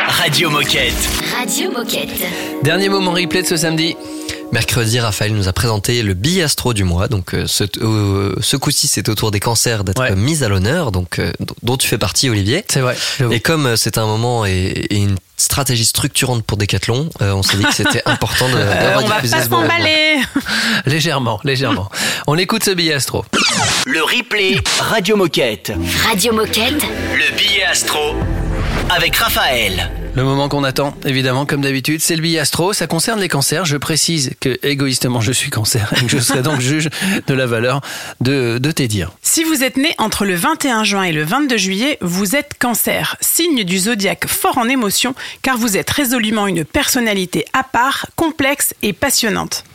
Radio 0.07 0.51
Moquette. 0.51 0.93
Radio 1.35 1.71
Moquette. 1.71 2.21
Dernier 2.61 2.87
moment 2.87 3.13
replay 3.13 3.41
de 3.41 3.47
ce 3.47 3.57
samedi. 3.57 3.95
Mercredi, 4.51 4.99
Raphaël 4.99 5.33
nous 5.33 5.47
a 5.47 5.53
présenté 5.53 6.03
le 6.03 6.13
billet 6.13 6.43
astro 6.43 6.75
du 6.75 6.83
mois. 6.83 7.07
Donc, 7.07 7.33
euh, 7.33 7.47
ce, 7.47 7.63
euh, 7.81 8.35
ce 8.41 8.57
coup-ci, 8.57 8.85
c'est 8.87 9.09
au 9.09 9.15
tour 9.15 9.31
des 9.31 9.39
cancers 9.39 9.83
d'être 9.83 10.15
mis 10.15 10.43
à 10.43 10.47
l'honneur, 10.47 10.91
donc 10.91 11.17
euh, 11.17 11.31
dont 11.63 11.77
tu 11.77 11.87
fais 11.87 11.97
partie, 11.97 12.29
Olivier. 12.29 12.63
C'est 12.67 12.81
vrai. 12.81 12.95
Et 13.31 13.39
comme 13.39 13.75
c'est 13.75 13.97
un 13.97 14.05
moment 14.05 14.45
et, 14.45 14.51
et 14.51 14.97
une 14.97 15.15
stratégie 15.37 15.85
structurante 15.85 16.43
pour 16.45 16.57
Decathlon, 16.57 17.09
euh, 17.21 17.33
on 17.33 17.43
s'est 17.43 17.57
dit 17.57 17.63
que 17.63 17.73
c'était 17.73 18.01
important 18.05 18.47
de, 18.49 18.55
Euh, 18.55 18.81
d'avoir 18.81 19.03
on 19.03 19.07
va 19.07 19.21
pas 19.21 19.41
s'emballer. 19.43 20.17
légèrement, 20.85 21.39
légèrement. 21.43 21.89
On 22.27 22.37
écoute 22.37 22.63
ce 22.63 22.71
billet 22.71 22.93
astro. 22.93 23.25
Le 23.85 24.01
replay 24.03 24.59
Radio 24.79 25.15
Moquette. 25.17 25.71
Radio 26.07 26.33
Moquette. 26.33 26.81
Le 27.13 27.35
billet 27.35 27.63
astro 27.65 28.15
avec 28.89 29.15
Raphaël. 29.15 29.91
Le 30.15 30.23
moment 30.23 30.47
qu'on 30.47 30.63
attend, 30.63 30.95
évidemment, 31.05 31.45
comme 31.45 31.59
d'habitude, 31.59 31.99
c'est 31.99 32.15
le 32.15 32.21
billet 32.21 32.39
astro. 32.39 32.71
Ça 32.71 32.87
concerne 32.87 33.19
les 33.19 33.27
cancers. 33.27 33.65
Je 33.65 33.75
précise 33.75 34.31
que, 34.39 34.57
égoïstement, 34.63 35.19
je 35.19 35.33
suis 35.33 35.49
cancer 35.49 35.91
et 35.97 36.05
que 36.05 36.09
je 36.09 36.19
serai 36.19 36.41
donc 36.41 36.59
juge 36.61 36.89
de 37.27 37.33
la 37.33 37.45
valeur 37.45 37.81
de, 38.21 38.57
de 38.57 38.71
tes 38.71 38.87
dires. 38.87 39.11
Si 39.21 39.43
vous 39.43 39.61
êtes 39.61 39.75
né 39.75 39.93
entre 39.97 40.25
le 40.25 40.35
21 40.35 40.85
juin 40.85 41.03
et 41.03 41.11
le 41.11 41.25
22 41.25 41.57
juillet, 41.57 41.97
vous 41.99 42.37
êtes 42.37 42.53
cancer, 42.57 43.17
signe 43.19 43.65
du 43.65 43.77
zodiaque 43.77 44.25
fort 44.25 44.57
en 44.57 44.69
émotion, 44.69 45.15
car 45.41 45.57
vous 45.57 45.75
êtes 45.75 45.89
résolument 45.89 46.47
une 46.47 46.63
personnalité 46.63 47.43
à 47.51 47.63
part, 47.63 48.07
complexe 48.15 48.73
et 48.83 48.93
passionnante. 48.93 49.65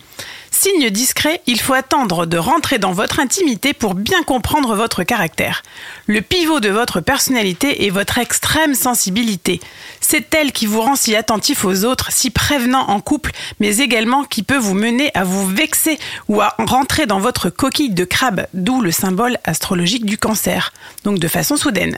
Signe 0.62 0.90
discret, 0.90 1.40
il 1.46 1.58
faut 1.58 1.72
attendre 1.72 2.26
de 2.26 2.36
rentrer 2.36 2.76
dans 2.76 2.92
votre 2.92 3.18
intimité 3.18 3.72
pour 3.72 3.94
bien 3.94 4.22
comprendre 4.22 4.74
votre 4.74 5.04
caractère. 5.04 5.62
Le 6.06 6.20
pivot 6.20 6.60
de 6.60 6.68
votre 6.68 7.00
personnalité 7.00 7.86
est 7.86 7.88
votre 7.88 8.18
extrême 8.18 8.74
sensibilité. 8.74 9.58
C'est 10.02 10.34
elle 10.34 10.52
qui 10.52 10.66
vous 10.66 10.82
rend 10.82 10.96
si 10.96 11.16
attentif 11.16 11.64
aux 11.64 11.86
autres, 11.86 12.12
si 12.12 12.28
prévenant 12.28 12.90
en 12.90 13.00
couple, 13.00 13.32
mais 13.58 13.78
également 13.78 14.22
qui 14.24 14.42
peut 14.42 14.58
vous 14.58 14.74
mener 14.74 15.10
à 15.14 15.24
vous 15.24 15.46
vexer 15.46 15.98
ou 16.28 16.42
à 16.42 16.54
rentrer 16.58 17.06
dans 17.06 17.20
votre 17.20 17.48
coquille 17.48 17.94
de 17.94 18.04
crabe, 18.04 18.46
d'où 18.52 18.82
le 18.82 18.90
symbole 18.90 19.38
astrologique 19.44 20.04
du 20.04 20.18
cancer, 20.18 20.74
donc 21.04 21.18
de 21.18 21.28
façon 21.28 21.56
soudaine. 21.56 21.96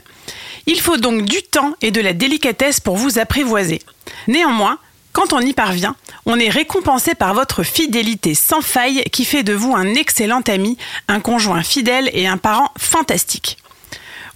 Il 0.67 0.79
faut 0.79 0.95
donc 0.95 1.23
du 1.25 1.43
temps 1.43 1.73
et 1.81 1.91
de 1.91 1.99
la 1.99 2.13
délicatesse 2.13 2.79
pour 2.79 2.95
vous 2.95 3.19
apprivoiser. 3.19 3.81
Néanmoins, 4.29 4.79
quand 5.13 5.31
on 5.31 5.39
y 5.39 5.53
parvient, 5.53 5.95
on 6.25 6.39
est 6.39 6.49
récompensé 6.49 7.13
par 7.13 7.35
votre 7.35 7.61
fidélité 7.61 8.33
sans 8.33 8.61
faille 8.61 9.03
qui 9.11 9.25
fait 9.25 9.43
de 9.43 9.53
vous 9.53 9.75
un 9.75 9.93
excellent 9.93 10.41
ami, 10.47 10.77
un 11.07 11.19
conjoint 11.19 11.61
fidèle 11.61 12.09
et 12.13 12.27
un 12.27 12.37
parent 12.37 12.71
fantastique. 12.77 13.57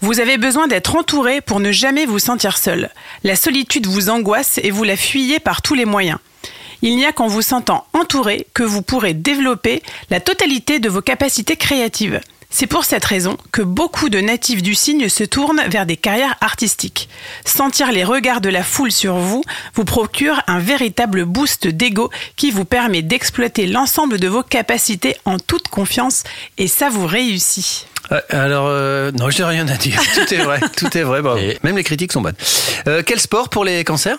Vous 0.01 0.19
avez 0.19 0.37
besoin 0.37 0.67
d'être 0.67 0.95
entouré 0.95 1.41
pour 1.41 1.59
ne 1.59 1.71
jamais 1.71 2.05
vous 2.05 2.19
sentir 2.19 2.59
seul. 2.59 2.91
La 3.23 3.35
solitude 3.35 3.87
vous 3.87 4.09
angoisse 4.09 4.59
et 4.61 4.69
vous 4.69 4.83
la 4.83 4.95
fuyez 4.95 5.39
par 5.39 5.63
tous 5.63 5.73
les 5.73 5.85
moyens. 5.85 6.19
Il 6.83 6.95
n'y 6.95 7.07
a 7.07 7.11
qu'en 7.11 7.27
vous 7.27 7.41
sentant 7.41 7.87
entouré 7.93 8.45
que 8.53 8.61
vous 8.61 8.83
pourrez 8.83 9.15
développer 9.15 9.81
la 10.11 10.19
totalité 10.19 10.77
de 10.77 10.89
vos 10.89 11.01
capacités 11.01 11.55
créatives. 11.55 12.21
C'est 12.49 12.67
pour 12.67 12.85
cette 12.85 13.03
raison 13.03 13.37
que 13.51 13.61
beaucoup 13.61 14.09
de 14.09 14.19
natifs 14.19 14.63
du 14.63 14.73
signe 14.73 15.09
se 15.09 15.23
tournent 15.23 15.61
vers 15.67 15.85
des 15.85 15.97
carrières 15.97 16.35
artistiques. 16.39 17.09
Sentir 17.45 17.91
les 17.91 18.05
regards 18.05 18.41
de 18.41 18.49
la 18.49 18.63
foule 18.63 18.91
sur 18.91 19.15
vous 19.17 19.43
vous 19.73 19.83
procure 19.83 20.41
un 20.47 20.59
véritable 20.59 21.25
boost 21.25 21.67
d'ego 21.67 22.09
qui 22.37 22.51
vous 22.51 22.65
permet 22.65 23.01
d'exploiter 23.01 23.67
l'ensemble 23.67 24.17
de 24.17 24.29
vos 24.29 24.43
capacités 24.43 25.17
en 25.25 25.39
toute 25.39 25.67
confiance 25.67 26.23
et 26.57 26.67
ça 26.67 26.89
vous 26.89 27.05
réussit. 27.05 27.87
Euh, 28.11 28.21
Alors, 28.29 28.67
euh, 28.69 29.11
non, 29.11 29.29
je 29.29 29.39
n'ai 29.39 29.47
rien 29.49 29.67
à 29.67 29.75
dire. 29.75 30.01
Tout 30.13 30.33
est 30.33 30.37
vrai, 30.37 30.59
tout 30.77 30.97
est 30.97 31.03
vrai. 31.03 31.21
bravo. 31.21 31.39
Même 31.63 31.75
les 31.77 31.83
critiques 31.83 32.11
sont 32.11 32.21
bonnes. 32.21 32.35
Euh, 32.87 33.03
quel 33.05 33.19
sport 33.19 33.49
pour 33.49 33.65
les 33.65 33.83
cancers? 33.83 34.17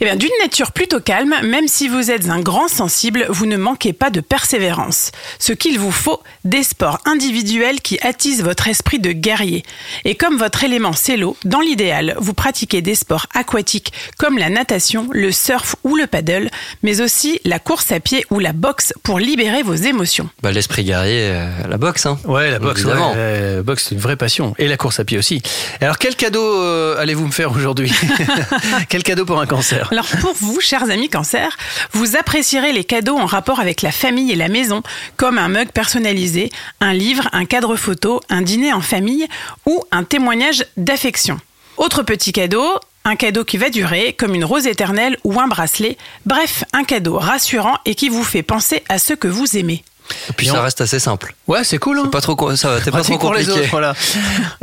Eh 0.00 0.04
bien, 0.04 0.16
d'une 0.16 0.30
nature 0.42 0.72
plutôt 0.72 1.00
calme, 1.00 1.34
même 1.42 1.66
si 1.68 1.88
vous 1.88 2.10
êtes 2.10 2.28
un 2.28 2.40
grand 2.40 2.68
sensible, 2.68 3.26
vous 3.28 3.46
ne 3.46 3.56
manquez 3.56 3.92
pas 3.92 4.10
de 4.10 4.20
persévérance. 4.20 5.10
Ce 5.38 5.52
qu'il 5.52 5.78
vous 5.78 5.90
faut, 5.92 6.22
des 6.44 6.62
sports 6.62 6.98
individuels 7.04 7.80
qui 7.80 7.98
attisent 8.00 8.42
votre 8.42 8.68
esprit 8.68 8.98
de 8.98 9.12
guerrier. 9.12 9.64
Et 10.04 10.14
comme 10.14 10.36
votre 10.36 10.64
élément 10.64 10.92
c'est 10.92 11.16
l'eau, 11.16 11.36
dans 11.44 11.60
l'idéal, 11.60 12.14
vous 12.18 12.34
pratiquez 12.34 12.82
des 12.82 12.94
sports 12.94 13.26
aquatiques 13.34 13.92
comme 14.18 14.38
la 14.38 14.48
natation, 14.50 15.08
le 15.12 15.32
surf 15.32 15.76
ou 15.84 15.96
le 15.96 16.06
paddle, 16.06 16.50
mais 16.82 17.00
aussi 17.00 17.40
la 17.44 17.58
course 17.58 17.90
à 17.92 18.00
pied 18.00 18.24
ou 18.30 18.38
la 18.38 18.52
boxe 18.52 18.92
pour 19.02 19.18
libérer 19.18 19.62
vos 19.62 19.74
émotions. 19.74 20.28
Bah, 20.42 20.52
l'esprit 20.52 20.84
guerrier, 20.84 21.30
euh, 21.32 21.48
la 21.68 21.76
boxe, 21.78 22.06
hein. 22.06 22.18
Ouais, 22.24 22.50
la 22.50 22.58
boxe, 22.58 22.80
Évidemment. 22.80 23.12
ouais, 23.12 23.15
euh, 23.16 23.62
boxe, 23.62 23.86
c'est 23.88 23.94
une 23.94 24.00
vraie 24.00 24.16
passion. 24.16 24.54
Et 24.58 24.68
la 24.68 24.76
course 24.76 25.00
à 25.00 25.04
pied 25.04 25.18
aussi. 25.18 25.42
Alors, 25.80 25.98
quel 25.98 26.16
cadeau 26.16 26.42
euh, 26.42 26.96
allez-vous 26.98 27.26
me 27.26 27.32
faire 27.32 27.52
aujourd'hui? 27.52 27.92
Quel 28.88 29.02
cadeau 29.02 29.24
pour 29.24 29.40
un 29.40 29.46
cancer? 29.46 29.88
Alors 29.90 30.06
pour 30.20 30.34
vous, 30.34 30.60
chers 30.60 30.90
amis 30.90 31.08
cancer, 31.08 31.56
vous 31.92 32.16
apprécierez 32.16 32.72
les 32.72 32.84
cadeaux 32.84 33.16
en 33.16 33.26
rapport 33.26 33.60
avec 33.60 33.82
la 33.82 33.92
famille 33.92 34.32
et 34.32 34.36
la 34.36 34.48
maison, 34.48 34.82
comme 35.16 35.38
un 35.38 35.48
mug 35.48 35.70
personnalisé, 35.70 36.50
un 36.80 36.92
livre, 36.92 37.28
un 37.32 37.44
cadre 37.44 37.76
photo, 37.76 38.20
un 38.28 38.42
dîner 38.42 38.72
en 38.72 38.80
famille 38.80 39.26
ou 39.66 39.84
un 39.90 40.04
témoignage 40.04 40.64
d'affection. 40.76 41.38
Autre 41.76 42.02
petit 42.02 42.32
cadeau, 42.32 42.80
un 43.04 43.16
cadeau 43.16 43.44
qui 43.44 43.56
va 43.56 43.70
durer, 43.70 44.14
comme 44.14 44.34
une 44.34 44.44
rose 44.44 44.66
éternelle 44.66 45.16
ou 45.24 45.38
un 45.38 45.46
bracelet. 45.46 45.96
Bref, 46.24 46.64
un 46.72 46.84
cadeau 46.84 47.18
rassurant 47.18 47.76
et 47.84 47.94
qui 47.94 48.08
vous 48.08 48.24
fait 48.24 48.42
penser 48.42 48.82
à 48.88 48.98
ceux 48.98 49.16
que 49.16 49.28
vous 49.28 49.56
aimez. 49.56 49.84
Et 50.30 50.32
puis 50.32 50.46
ça 50.46 50.62
reste 50.62 50.80
assez 50.80 50.98
simple. 50.98 51.34
Ouais, 51.46 51.64
c'est 51.64 51.78
cool. 51.78 51.98
Hein 51.98 52.02
C'est 52.04 52.10
pas 52.10 52.20
trop, 52.20 52.56
ça 52.56 52.70
va, 52.70 52.80
t'es 52.80 52.90
pas 52.90 53.02
trop 53.02 53.18
pour 53.18 53.34
les 53.34 53.44
compliqué. 53.44 53.60
autres, 53.60 53.70
voilà. 53.70 53.94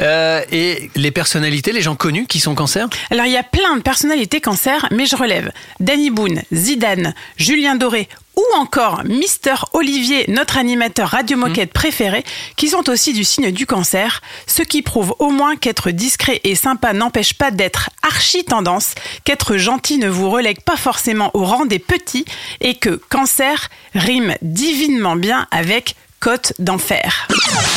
Euh, 0.01 0.41
et 0.51 0.89
les 0.95 1.11
personnalités, 1.11 1.71
les 1.71 1.81
gens 1.81 1.95
connus 1.95 2.25
qui 2.27 2.39
sont 2.39 2.55
cancers 2.55 2.87
Alors 3.11 3.25
il 3.25 3.31
y 3.31 3.37
a 3.37 3.43
plein 3.43 3.75
de 3.77 3.81
personnalités 3.81 4.41
cancer, 4.41 4.87
mais 4.91 5.05
je 5.05 5.15
relève 5.15 5.51
Danny 5.79 6.09
Boone, 6.09 6.41
Zidane, 6.53 7.13
Julien 7.37 7.75
Doré 7.75 8.07
ou 8.35 8.43
encore 8.57 9.03
Mister 9.05 9.55
Olivier, 9.73 10.25
notre 10.27 10.57
animateur 10.57 11.09
radio 11.09 11.37
moquette 11.37 11.73
préféré, 11.73 12.23
qui 12.55 12.69
sont 12.69 12.89
aussi 12.89 13.13
du 13.13 13.23
signe 13.23 13.51
du 13.51 13.65
cancer, 13.65 14.21
ce 14.47 14.63
qui 14.63 14.81
prouve 14.81 15.15
au 15.19 15.29
moins 15.29 15.55
qu'être 15.55 15.91
discret 15.91 16.41
et 16.43 16.55
sympa 16.55 16.93
n'empêche 16.93 17.33
pas 17.33 17.51
d'être 17.51 17.89
archi 18.01 18.43
tendance, 18.43 18.95
qu'être 19.23 19.57
gentil 19.57 19.97
ne 19.97 20.09
vous 20.09 20.29
relègue 20.29 20.61
pas 20.61 20.77
forcément 20.77 21.31
au 21.33 21.43
rang 21.43 21.65
des 21.65 21.79
petits 21.79 22.25
et 22.61 22.75
que 22.75 23.01
cancer 23.09 23.69
rime 23.93 24.35
divinement 24.41 25.15
bien 25.15 25.47
avec 25.51 25.95
côte 26.19 26.53
d'enfer. 26.59 27.27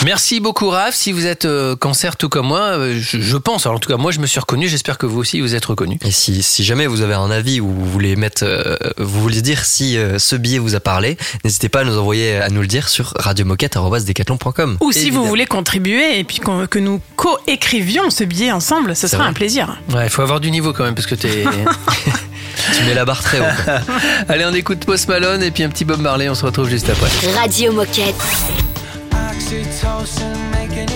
Merci 0.05 0.41
beaucoup, 0.41 0.69
Raph. 0.69 0.95
Si 0.95 1.11
vous 1.13 1.27
êtes 1.27 1.47
euh, 1.47 1.75
cancer 1.75 2.17
tout 2.17 2.29
comme 2.29 2.47
moi, 2.47 2.61
euh, 2.61 2.99
je, 3.01 3.21
je 3.21 3.37
pense, 3.37 3.67
alors 3.67 3.77
en 3.77 3.81
tout 3.81 3.89
cas, 3.89 3.97
moi, 3.97 4.13
je 4.13 4.21
me 4.21 4.27
suis 4.27 4.39
reconnu. 4.39 4.69
J'espère 4.69 4.99
que 4.99 5.07
vous 5.07 5.19
aussi, 5.19 5.41
vous 5.41 5.55
êtes 5.55 5.65
reconnu. 5.65 5.99
Et 6.05 6.11
si, 6.11 6.43
si 6.43 6.65
jamais 6.65 6.87
vous 6.87 7.03
avez 7.03 7.15
un 7.15 7.31
avis 7.31 7.61
ou 7.61 7.69
vous 7.69 7.91
voulez 7.91 8.15
mettre, 8.15 8.45
euh, 8.45 8.77
vous 8.99 9.21
voulez 9.21 9.43
dire 9.43 9.65
si 9.65 9.97
euh, 9.97 10.19
ce 10.19 10.37
billet 10.37 10.59
vous 10.59 10.75
a 10.75 10.81
parlé, 10.81 11.17
n'hésitez 11.45 11.69
pas 11.69 11.81
à 11.81 11.85
nous 11.85 11.99
envoyer, 11.99 12.37
à 12.37 12.49
nous 12.51 12.61
le 12.61 12.67
dire 12.67 12.89
sur 12.89 13.15
radiomoquette.com. 13.17 14.79
Ou 14.81 14.93
si 14.93 15.11
vous 15.11 15.25
voulez 15.25 15.47
contribuer 15.47 16.19
et 16.19 16.25
puis 16.25 16.41
que 16.71 16.79
nous 16.79 17.01
co-écrivions 17.17 18.11
ce 18.11 18.25
billet 18.25 18.53
ensemble, 18.53 18.95
ce 18.95 19.09
sera 19.09 19.23
vrai. 19.23 19.31
un 19.31 19.35
plaisir. 19.35 19.77
Ouais, 19.93 20.07
il 20.07 20.11
faut 20.11 20.23
avoir 20.23 20.41
du 20.41 20.51
niveau 20.51 20.73
quand 20.73 20.85
même, 20.85 20.95
parce 20.95 21.07
que 21.07 21.15
t'es. 21.15 21.45
Tu 22.77 22.85
mets 22.85 22.95
la 22.95 23.05
barre 23.05 23.23
très 23.23 23.39
haut. 23.39 23.81
Allez, 24.29 24.45
on 24.45 24.55
écoute 24.55 24.85
Post 24.85 25.09
Malone 25.09 25.43
et 25.43 25.51
puis 25.51 25.63
un 25.63 25.69
petit 25.69 25.85
Bob 25.85 26.01
Marley. 26.01 26.29
On 26.29 26.35
se 26.35 26.45
retrouve 26.45 26.69
juste 26.69 26.89
après. 26.89 27.09
Radio 27.35 27.73
Moquette. 27.73 28.17
Oxytocin 29.37 30.51
making 30.51 30.96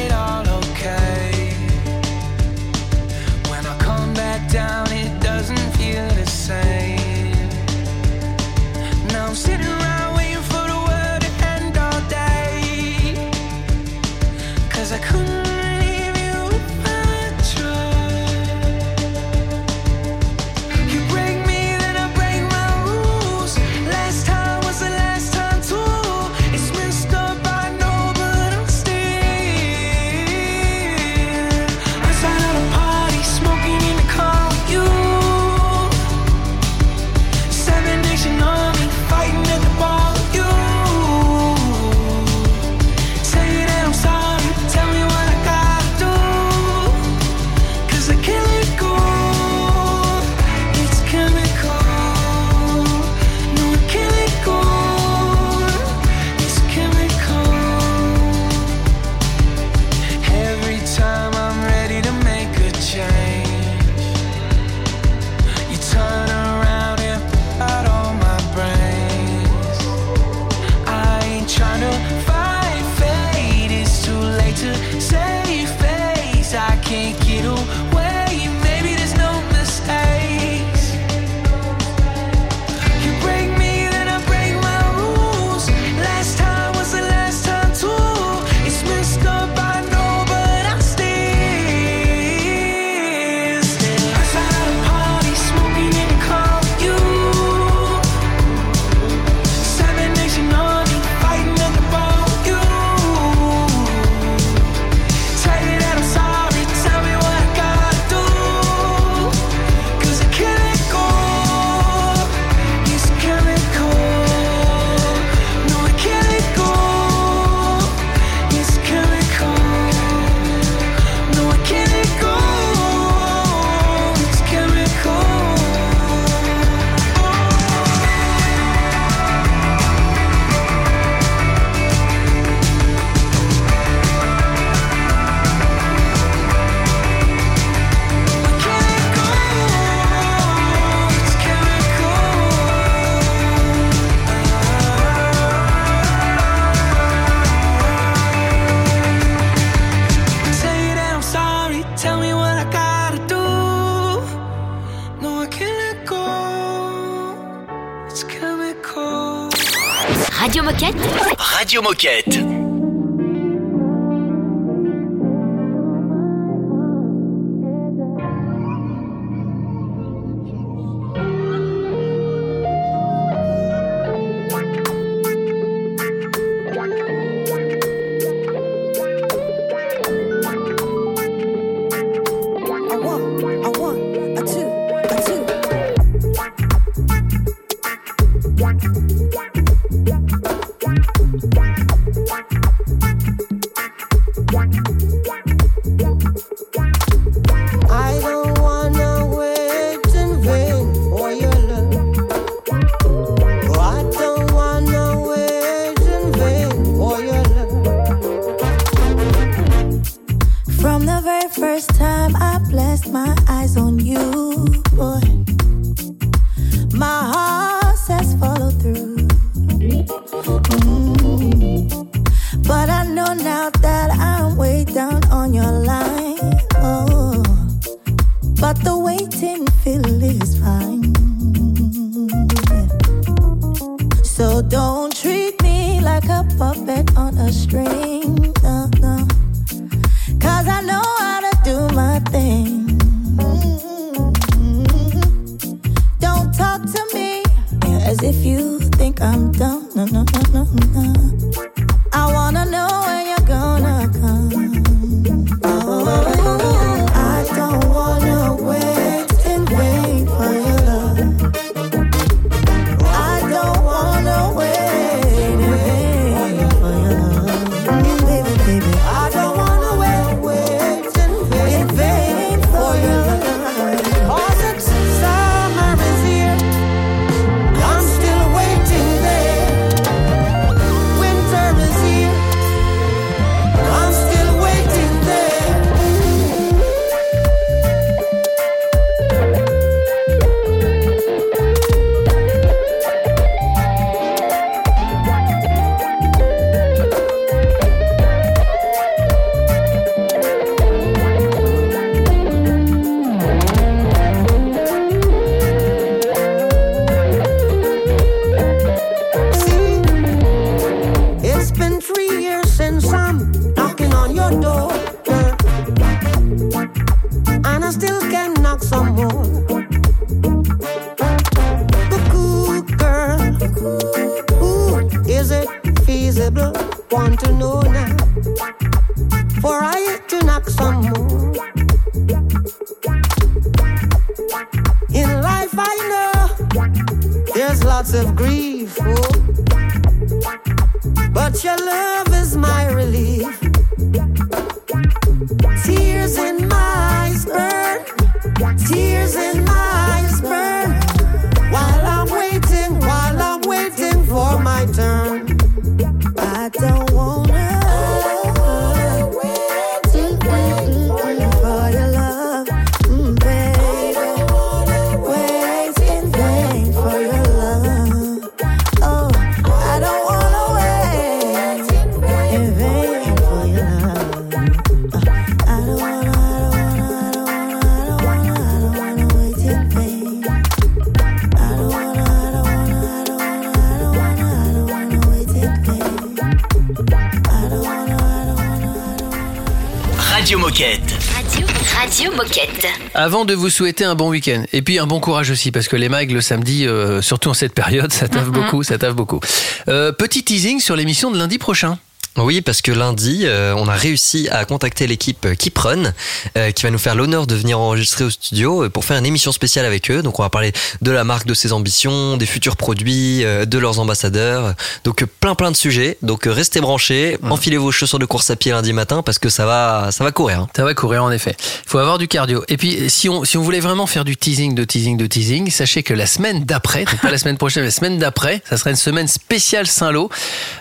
Avant 393.21 393.45
de 393.45 393.53
vous 393.53 393.68
souhaiter 393.68 394.07
un 394.07 394.14
bon 394.14 394.31
week-end 394.31 394.64
et 394.73 394.81
puis 394.81 394.99
un 394.99 395.07
bon 395.07 395.21
courage 395.21 395.51
aussi 395.51 395.73
parce 395.73 395.89
que 395.89 395.97
les 395.97 396.09
mags 396.09 396.31
le 396.31 396.41
samedi, 396.41 396.87
euh, 396.87 397.21
surtout 397.21 397.51
en 397.51 397.55
cette 397.55 397.75
période, 397.75 398.11
ça 398.14 398.29
taffe 398.29 398.49
beaucoup, 398.49 398.83
ça 398.83 398.97
taffe 398.97 399.14
beaucoup. 399.14 399.41
Euh, 399.89 400.11
petit 400.11 400.43
teasing 400.43 400.81
sur 400.81 400.97
l'émission 400.97 401.31
de 401.31 401.37
lundi 401.37 401.59
prochain. 401.59 401.99
Oui, 402.43 402.62
parce 402.62 402.80
que 402.80 402.91
lundi, 402.91 403.43
euh, 403.45 403.74
on 403.76 403.86
a 403.88 403.95
réussi 403.95 404.49
à 404.51 404.64
contacter 404.64 405.07
l'équipe 405.07 405.47
Kipron, 405.59 406.12
euh, 406.57 406.70
qui 406.70 406.82
va 406.84 406.91
nous 406.91 406.99
faire 406.99 407.14
l'honneur 407.14 407.47
de 407.47 407.55
venir 407.55 407.78
enregistrer 407.78 408.24
au 408.24 408.30
studio 408.30 408.84
euh, 408.84 408.88
pour 408.88 409.05
faire 409.05 409.18
une 409.18 409.26
émission 409.26 409.53
spéciale 409.53 409.84
avec 409.84 410.11
eux. 410.11 410.22
Donc, 410.22 410.38
on 410.38 410.43
va 410.43 410.49
parler 410.49 410.72
de 411.03 411.11
la 411.11 411.22
marque, 411.24 411.47
de 411.47 411.55
ses 411.55 411.72
ambitions, 411.72 412.36
des 412.36 412.47
futurs 412.47 412.76
produits, 412.76 413.45
euh, 413.45 413.66
de 413.66 413.78
leurs 413.78 413.99
ambassadeurs. 414.01 414.74
Donc, 415.05 415.24
plein 415.41 415.55
plein 415.55 415.70
de 415.70 415.76
sujets. 415.76 416.16
Donc, 416.22 416.45
restez 416.47 416.80
branchés, 416.80 417.36
enfilez 417.43 417.76
vos 417.76 417.93
chaussures 417.93 418.18
de 418.18 418.26
course 418.26 418.49
à 418.51 418.57
pied 418.57 418.72
lundi 418.72 418.93
matin 418.93 419.22
parce 419.22 419.38
que 419.38 419.49
ça 419.49 419.66
va, 419.66 420.09
ça 420.11 420.24
va 420.24 420.32
courir. 420.32 420.61
hein. 420.61 420.68
Ça 420.74 420.84
va 420.84 420.95
courir 420.95 421.24
en 421.24 421.30
effet. 421.30 421.55
Il 421.59 421.88
faut 421.91 421.99
avoir 421.99 422.18
du 422.18 422.26
cardio. 422.28 422.64
Et 422.68 422.76
puis 422.76 423.11
si 423.11 423.28
on 423.28 423.45
si 423.45 423.57
on 423.59 423.62
voulait 423.62 423.80
vraiment 423.80 424.07
faire 424.07 424.24
du 424.24 424.36
teasing, 424.36 424.74
de 424.74 424.84
teasing, 424.84 425.16
de 425.16 425.26
teasing, 425.26 425.70
sachez 425.70 426.03
que 426.03 426.14
la 426.14 426.26
semaine 426.26 426.64
d'après, 426.64 427.05
pas 427.22 427.30
la 427.30 427.38
semaine 427.38 427.59
prochaine, 427.59 427.82
mais 427.82 427.88
la 427.88 427.95
semaine 427.95 428.18
d'après, 428.18 428.62
ça 428.68 428.76
sera 428.76 428.91
une 428.91 428.97
semaine 428.97 429.28
spéciale 429.28 429.86
Saint-Lô. 429.86 430.30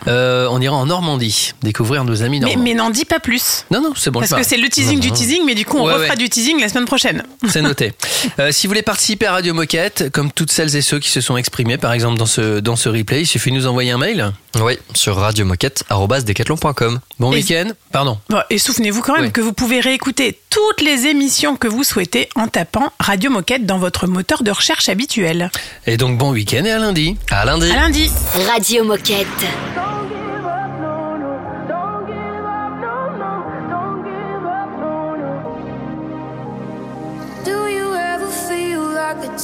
On 0.08 0.62
ira 0.62 0.76
en 0.76 0.86
Normandie 0.86 1.49
découvrir 1.64 2.04
nos 2.04 2.24
amis 2.24 2.40
Mais, 2.40 2.48
normands. 2.48 2.64
mais 2.64 2.74
n'en 2.74 2.90
dis 2.90 3.06
pas 3.06 3.20
plus. 3.20 3.66
Non 3.72 3.82
non, 3.82 3.94
c'est 3.96 4.12
bon. 4.12 4.20
Parce 4.20 4.32
je 4.32 4.38
que 4.38 4.44
c'est 4.44 4.58
le 4.58 4.70
teasing 4.70 4.96
Non, 4.96 5.02
du 5.02 5.10
non. 5.10 5.14
teasing, 5.16 5.42
mais 5.46 5.56
du 5.56 5.66
coup, 5.66 5.78
on 5.78 5.86
Ouais, 5.86 5.94
refera 5.94 6.10
ouais. 6.10 6.16
du 6.18 6.30
teasing 6.30 6.60
la 6.62 6.70
semaine 6.70 6.86
prochaine. 6.86 7.24
C'est 7.50 7.62
noté. 7.62 7.94
Euh, 8.38 8.52
si 8.52 8.68
vous 8.68 8.72
voulez 8.72 8.82
participer 8.82 9.28
à 9.28 9.32
Radio 9.34 9.54
Moquette, 9.54 10.10
comme 10.12 10.30
toutes 10.32 10.52
celles 10.52 10.76
et 10.76 10.82
ceux 10.82 11.00
qui 11.00 11.10
se 11.10 11.22
sont 11.22 11.38
exprimés, 11.38 11.78
par 11.78 11.94
exemple 11.94 12.18
dans 12.18 12.26
ce 12.26 12.60
dans 12.60 12.76
ce 12.76 12.90
replay, 12.90 13.22
il 13.22 13.26
suffit 13.26 13.50
de 13.50 13.56
nous 13.56 13.66
envoyer 13.66 13.92
un 13.92 13.98
mail. 13.98 14.32
Oui, 14.62 14.78
sur 14.94 15.16
radiomoquette.com. 15.16 17.00
Bon 17.20 17.32
week-end. 17.32 17.70
Pardon. 17.92 18.18
Et 18.50 18.58
souvenez-vous 18.58 19.02
quand 19.02 19.14
même 19.16 19.26
Oui. 19.26 19.32
que 19.32 19.42
vous 19.42 19.54
pouvez 19.54 19.80
réécouter 19.80 20.38
toutes 20.50 20.82
les 20.82 21.08
émissions 21.08 21.56
que 21.56 21.68
vous 21.68 21.84
souhaitez 21.84 22.30
en 22.36 22.48
tapant 22.48 22.92
Radio 23.00 23.30
Moquette 23.32 23.66
dans 23.66 23.78
votre 23.78 24.08
moteur 24.08 24.44
de 24.44 24.52
recherche 24.52 24.90
habituel. 24.90 25.50
Et 25.88 25.98
donc 25.98 26.18
bon 26.18 26.32
week-end 26.32 26.64
et 26.66 26.72
à 26.72 26.80
lundi. 26.80 27.16
À 27.30 27.46
lundi. 27.46 27.72
À 27.72 27.76
lundi. 27.76 28.12
Radio 28.52 28.84
Moquette. 28.84 29.28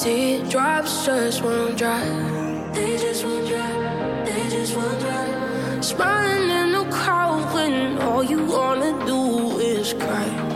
Teardrops 0.02 1.06
just 1.06 1.41
won't 1.41 1.78
dry? 1.78 2.04
They 2.74 2.98
just 2.98 3.24
won't 3.24 3.48
dry. 3.48 4.26
They 4.26 4.50
just 4.50 4.76
won't 4.76 5.00
dry. 5.00 5.82
Smiling 5.82 6.50
in 6.50 6.72
the 6.74 6.86
crowd 6.91 7.54
when 7.54 7.98
all 8.00 8.24
you 8.24 8.43
wanna 8.46 8.91
do 9.06 9.60
is 9.60 9.93
cry. 9.93 10.55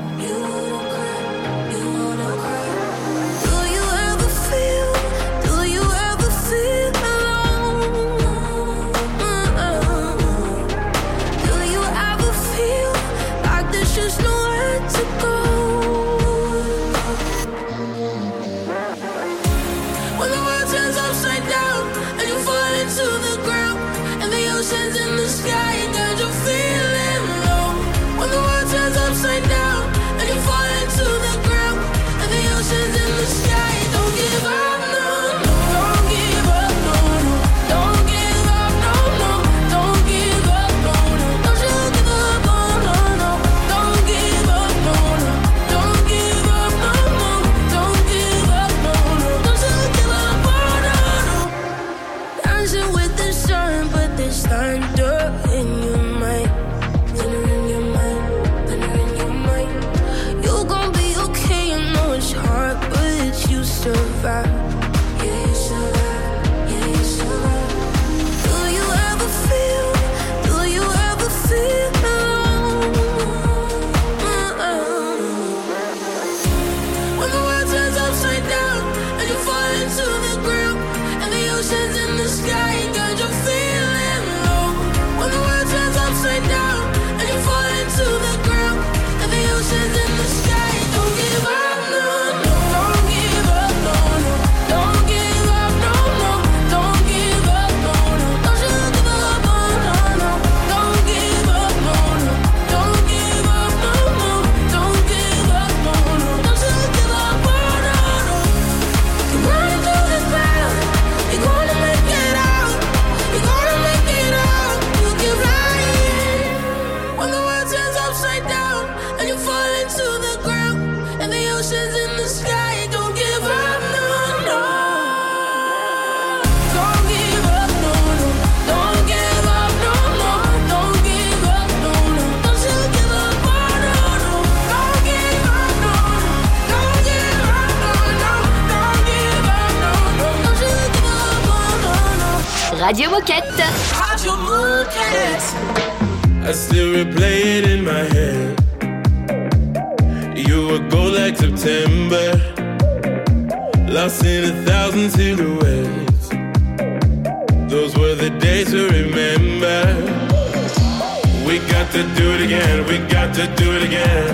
We 161.60 161.68
got 161.68 161.92
to 161.92 162.04
do 162.16 162.32
it 162.36 162.42
again, 162.42 162.86
we 162.88 162.98
got 163.12 163.36
to 163.36 163.46
do 163.58 163.74
it 163.76 163.84
again. 163.84 164.32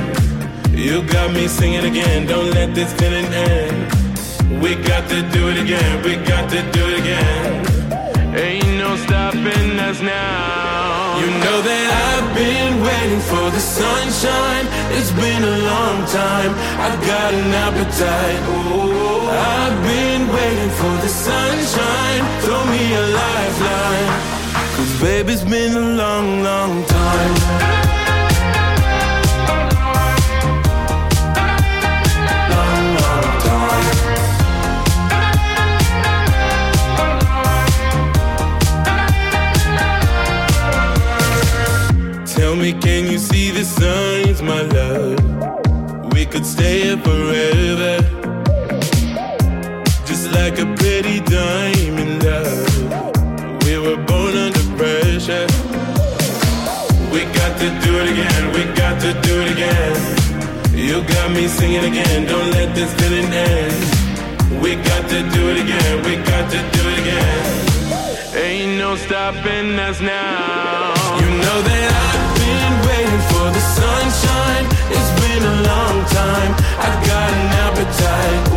You 0.77 1.01
got 1.07 1.33
me 1.33 1.47
singing 1.47 1.83
again, 1.83 2.27
don't 2.27 2.51
let 2.51 2.75
this 2.75 2.93
feeling 2.93 3.25
end. 3.25 4.61
We 4.61 4.75
got 4.75 5.09
to 5.09 5.23
do 5.31 5.49
it 5.49 5.57
again, 5.57 6.03
we 6.03 6.17
got 6.17 6.51
to 6.51 6.61
do 6.71 6.81
it 6.85 6.99
again. 6.99 7.65
Ain't 8.37 8.77
no 8.77 8.95
stopping 8.97 9.79
us 9.79 10.01
now. 10.01 11.17
You 11.19 11.27
know 11.41 11.59
that 11.65 11.87
I've 12.05 12.29
been 12.37 12.73
waiting 12.85 13.23
for 13.31 13.49
the 13.49 13.59
sunshine. 13.59 14.65
It's 14.93 15.11
been 15.11 15.43
a 15.43 15.57
long 15.65 16.05
time. 16.05 16.51
I've 16.77 17.01
got 17.09 17.33
an 17.33 17.49
appetite. 17.65 18.41
Oh, 18.53 19.25
I've 19.33 19.77
been 19.81 20.27
waiting 20.29 20.73
for 20.77 20.93
the 21.01 21.09
sunshine. 21.09 22.21
Throw 22.45 22.63
me 22.65 22.93
a 22.93 23.03
lifeline. 23.17 24.34
Cause 24.85 25.01
baby, 25.01 25.33
it's 25.33 25.43
been 25.43 25.75
a 25.75 25.79
long, 25.79 26.43
long 26.43 26.85
time. 26.85 27.55
Can 42.81 43.11
you 43.11 43.17
see 43.17 43.51
the 43.51 43.63
signs, 43.63 44.41
my 44.41 44.61
love? 44.61 46.13
We 46.13 46.25
could 46.25 46.45
stay 46.45 46.81
here 46.81 46.97
forever. 46.97 48.14
You 60.85 61.01
got 61.01 61.31
me 61.31 61.47
singing 61.47 61.83
again, 61.83 62.27
don't 62.27 62.51
let 62.51 62.75
this 62.75 62.93
feeling 62.93 63.25
end. 63.33 64.61
We 64.61 64.75
got 64.75 65.09
to 65.09 65.19
do 65.35 65.41
it 65.49 65.57
again, 65.65 65.93
we 66.05 66.13
got 66.31 66.45
to 66.51 66.59
do 66.75 66.81
it 66.91 66.97
again. 67.03 67.65
Ain't 68.35 68.77
no 68.77 68.95
stopping 68.95 69.79
us 69.79 69.99
now. 69.99 70.93
You 71.21 71.27
know 71.43 71.59
that 71.69 71.89
I've 72.05 72.33
been 72.37 72.73
waiting 72.89 73.23
for 73.33 73.47
the 73.57 73.63
sunshine. 73.79 74.65
It's 74.95 75.11
been 75.23 75.43
a 75.53 75.57
long 75.71 75.97
time. 76.21 76.51
I 76.77 76.89
got 77.09 77.29
an 77.33 77.47
appetite. 77.65 78.54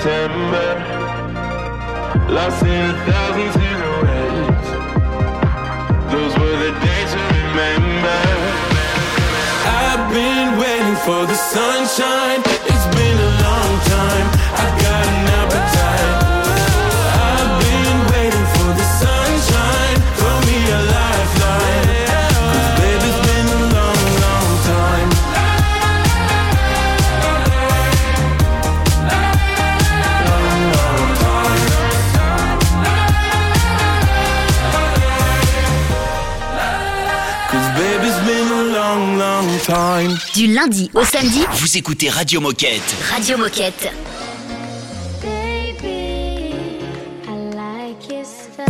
September, 0.00 0.70
lost 2.30 2.62
in 2.62 2.68
a 2.70 3.04
thousand 3.04 3.52
silhouettes. 3.52 4.68
Those 6.10 6.32
were 6.38 6.56
the 6.56 6.72
days 6.80 7.12
to 7.12 7.20
remember. 7.36 8.20
I've 9.66 10.10
been 10.10 10.58
waiting 10.58 10.96
for 11.04 11.26
the 11.26 11.34
sunshine. 11.34 12.49
Du 40.40 40.46
lundi 40.46 40.90
au 40.94 41.04
samedi, 41.04 41.44
Vous 41.52 41.76
écoutez 41.76 42.08
Radio 42.08 42.40
Moquette. 42.40 42.80
Radio 43.10 43.36
Moquette. 43.36 43.92
Baby, 45.20 46.78
I 47.28 47.50
like 47.54 48.10
your 48.10 48.24
stuff. 48.24 48.64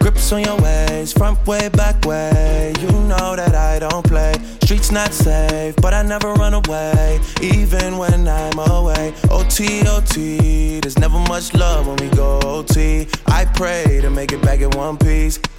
Grips 0.00 0.32
on 0.32 0.38
your 0.38 0.58
ways, 0.62 1.12
front 1.12 1.36
way, 1.46 1.68
back 1.68 2.02
way. 2.06 2.72
You 2.80 2.90
know 3.06 3.36
that 3.36 3.54
I 3.54 3.78
don't 3.78 4.02
play. 4.08 4.32
Streets 4.64 4.90
not 4.90 5.12
safe, 5.12 5.76
but 5.82 5.92
I 5.92 6.02
never 6.02 6.32
run 6.32 6.54
away, 6.54 7.20
even 7.42 7.98
when 7.98 8.26
I'm 8.26 8.58
away. 8.58 9.12
OT, 9.30 9.86
OT, 9.86 10.80
there's 10.80 10.98
never 10.98 11.18
much 11.28 11.52
love 11.52 11.86
when 11.86 11.96
we 11.96 12.08
go 12.16 12.40
OT. 12.42 13.06
I 13.26 13.44
pray 13.44 14.00
to 14.00 14.08
make 14.08 14.32
it 14.32 14.40
back 14.40 14.62
in 14.62 14.70
one 14.70 14.96
piece. 14.96 15.38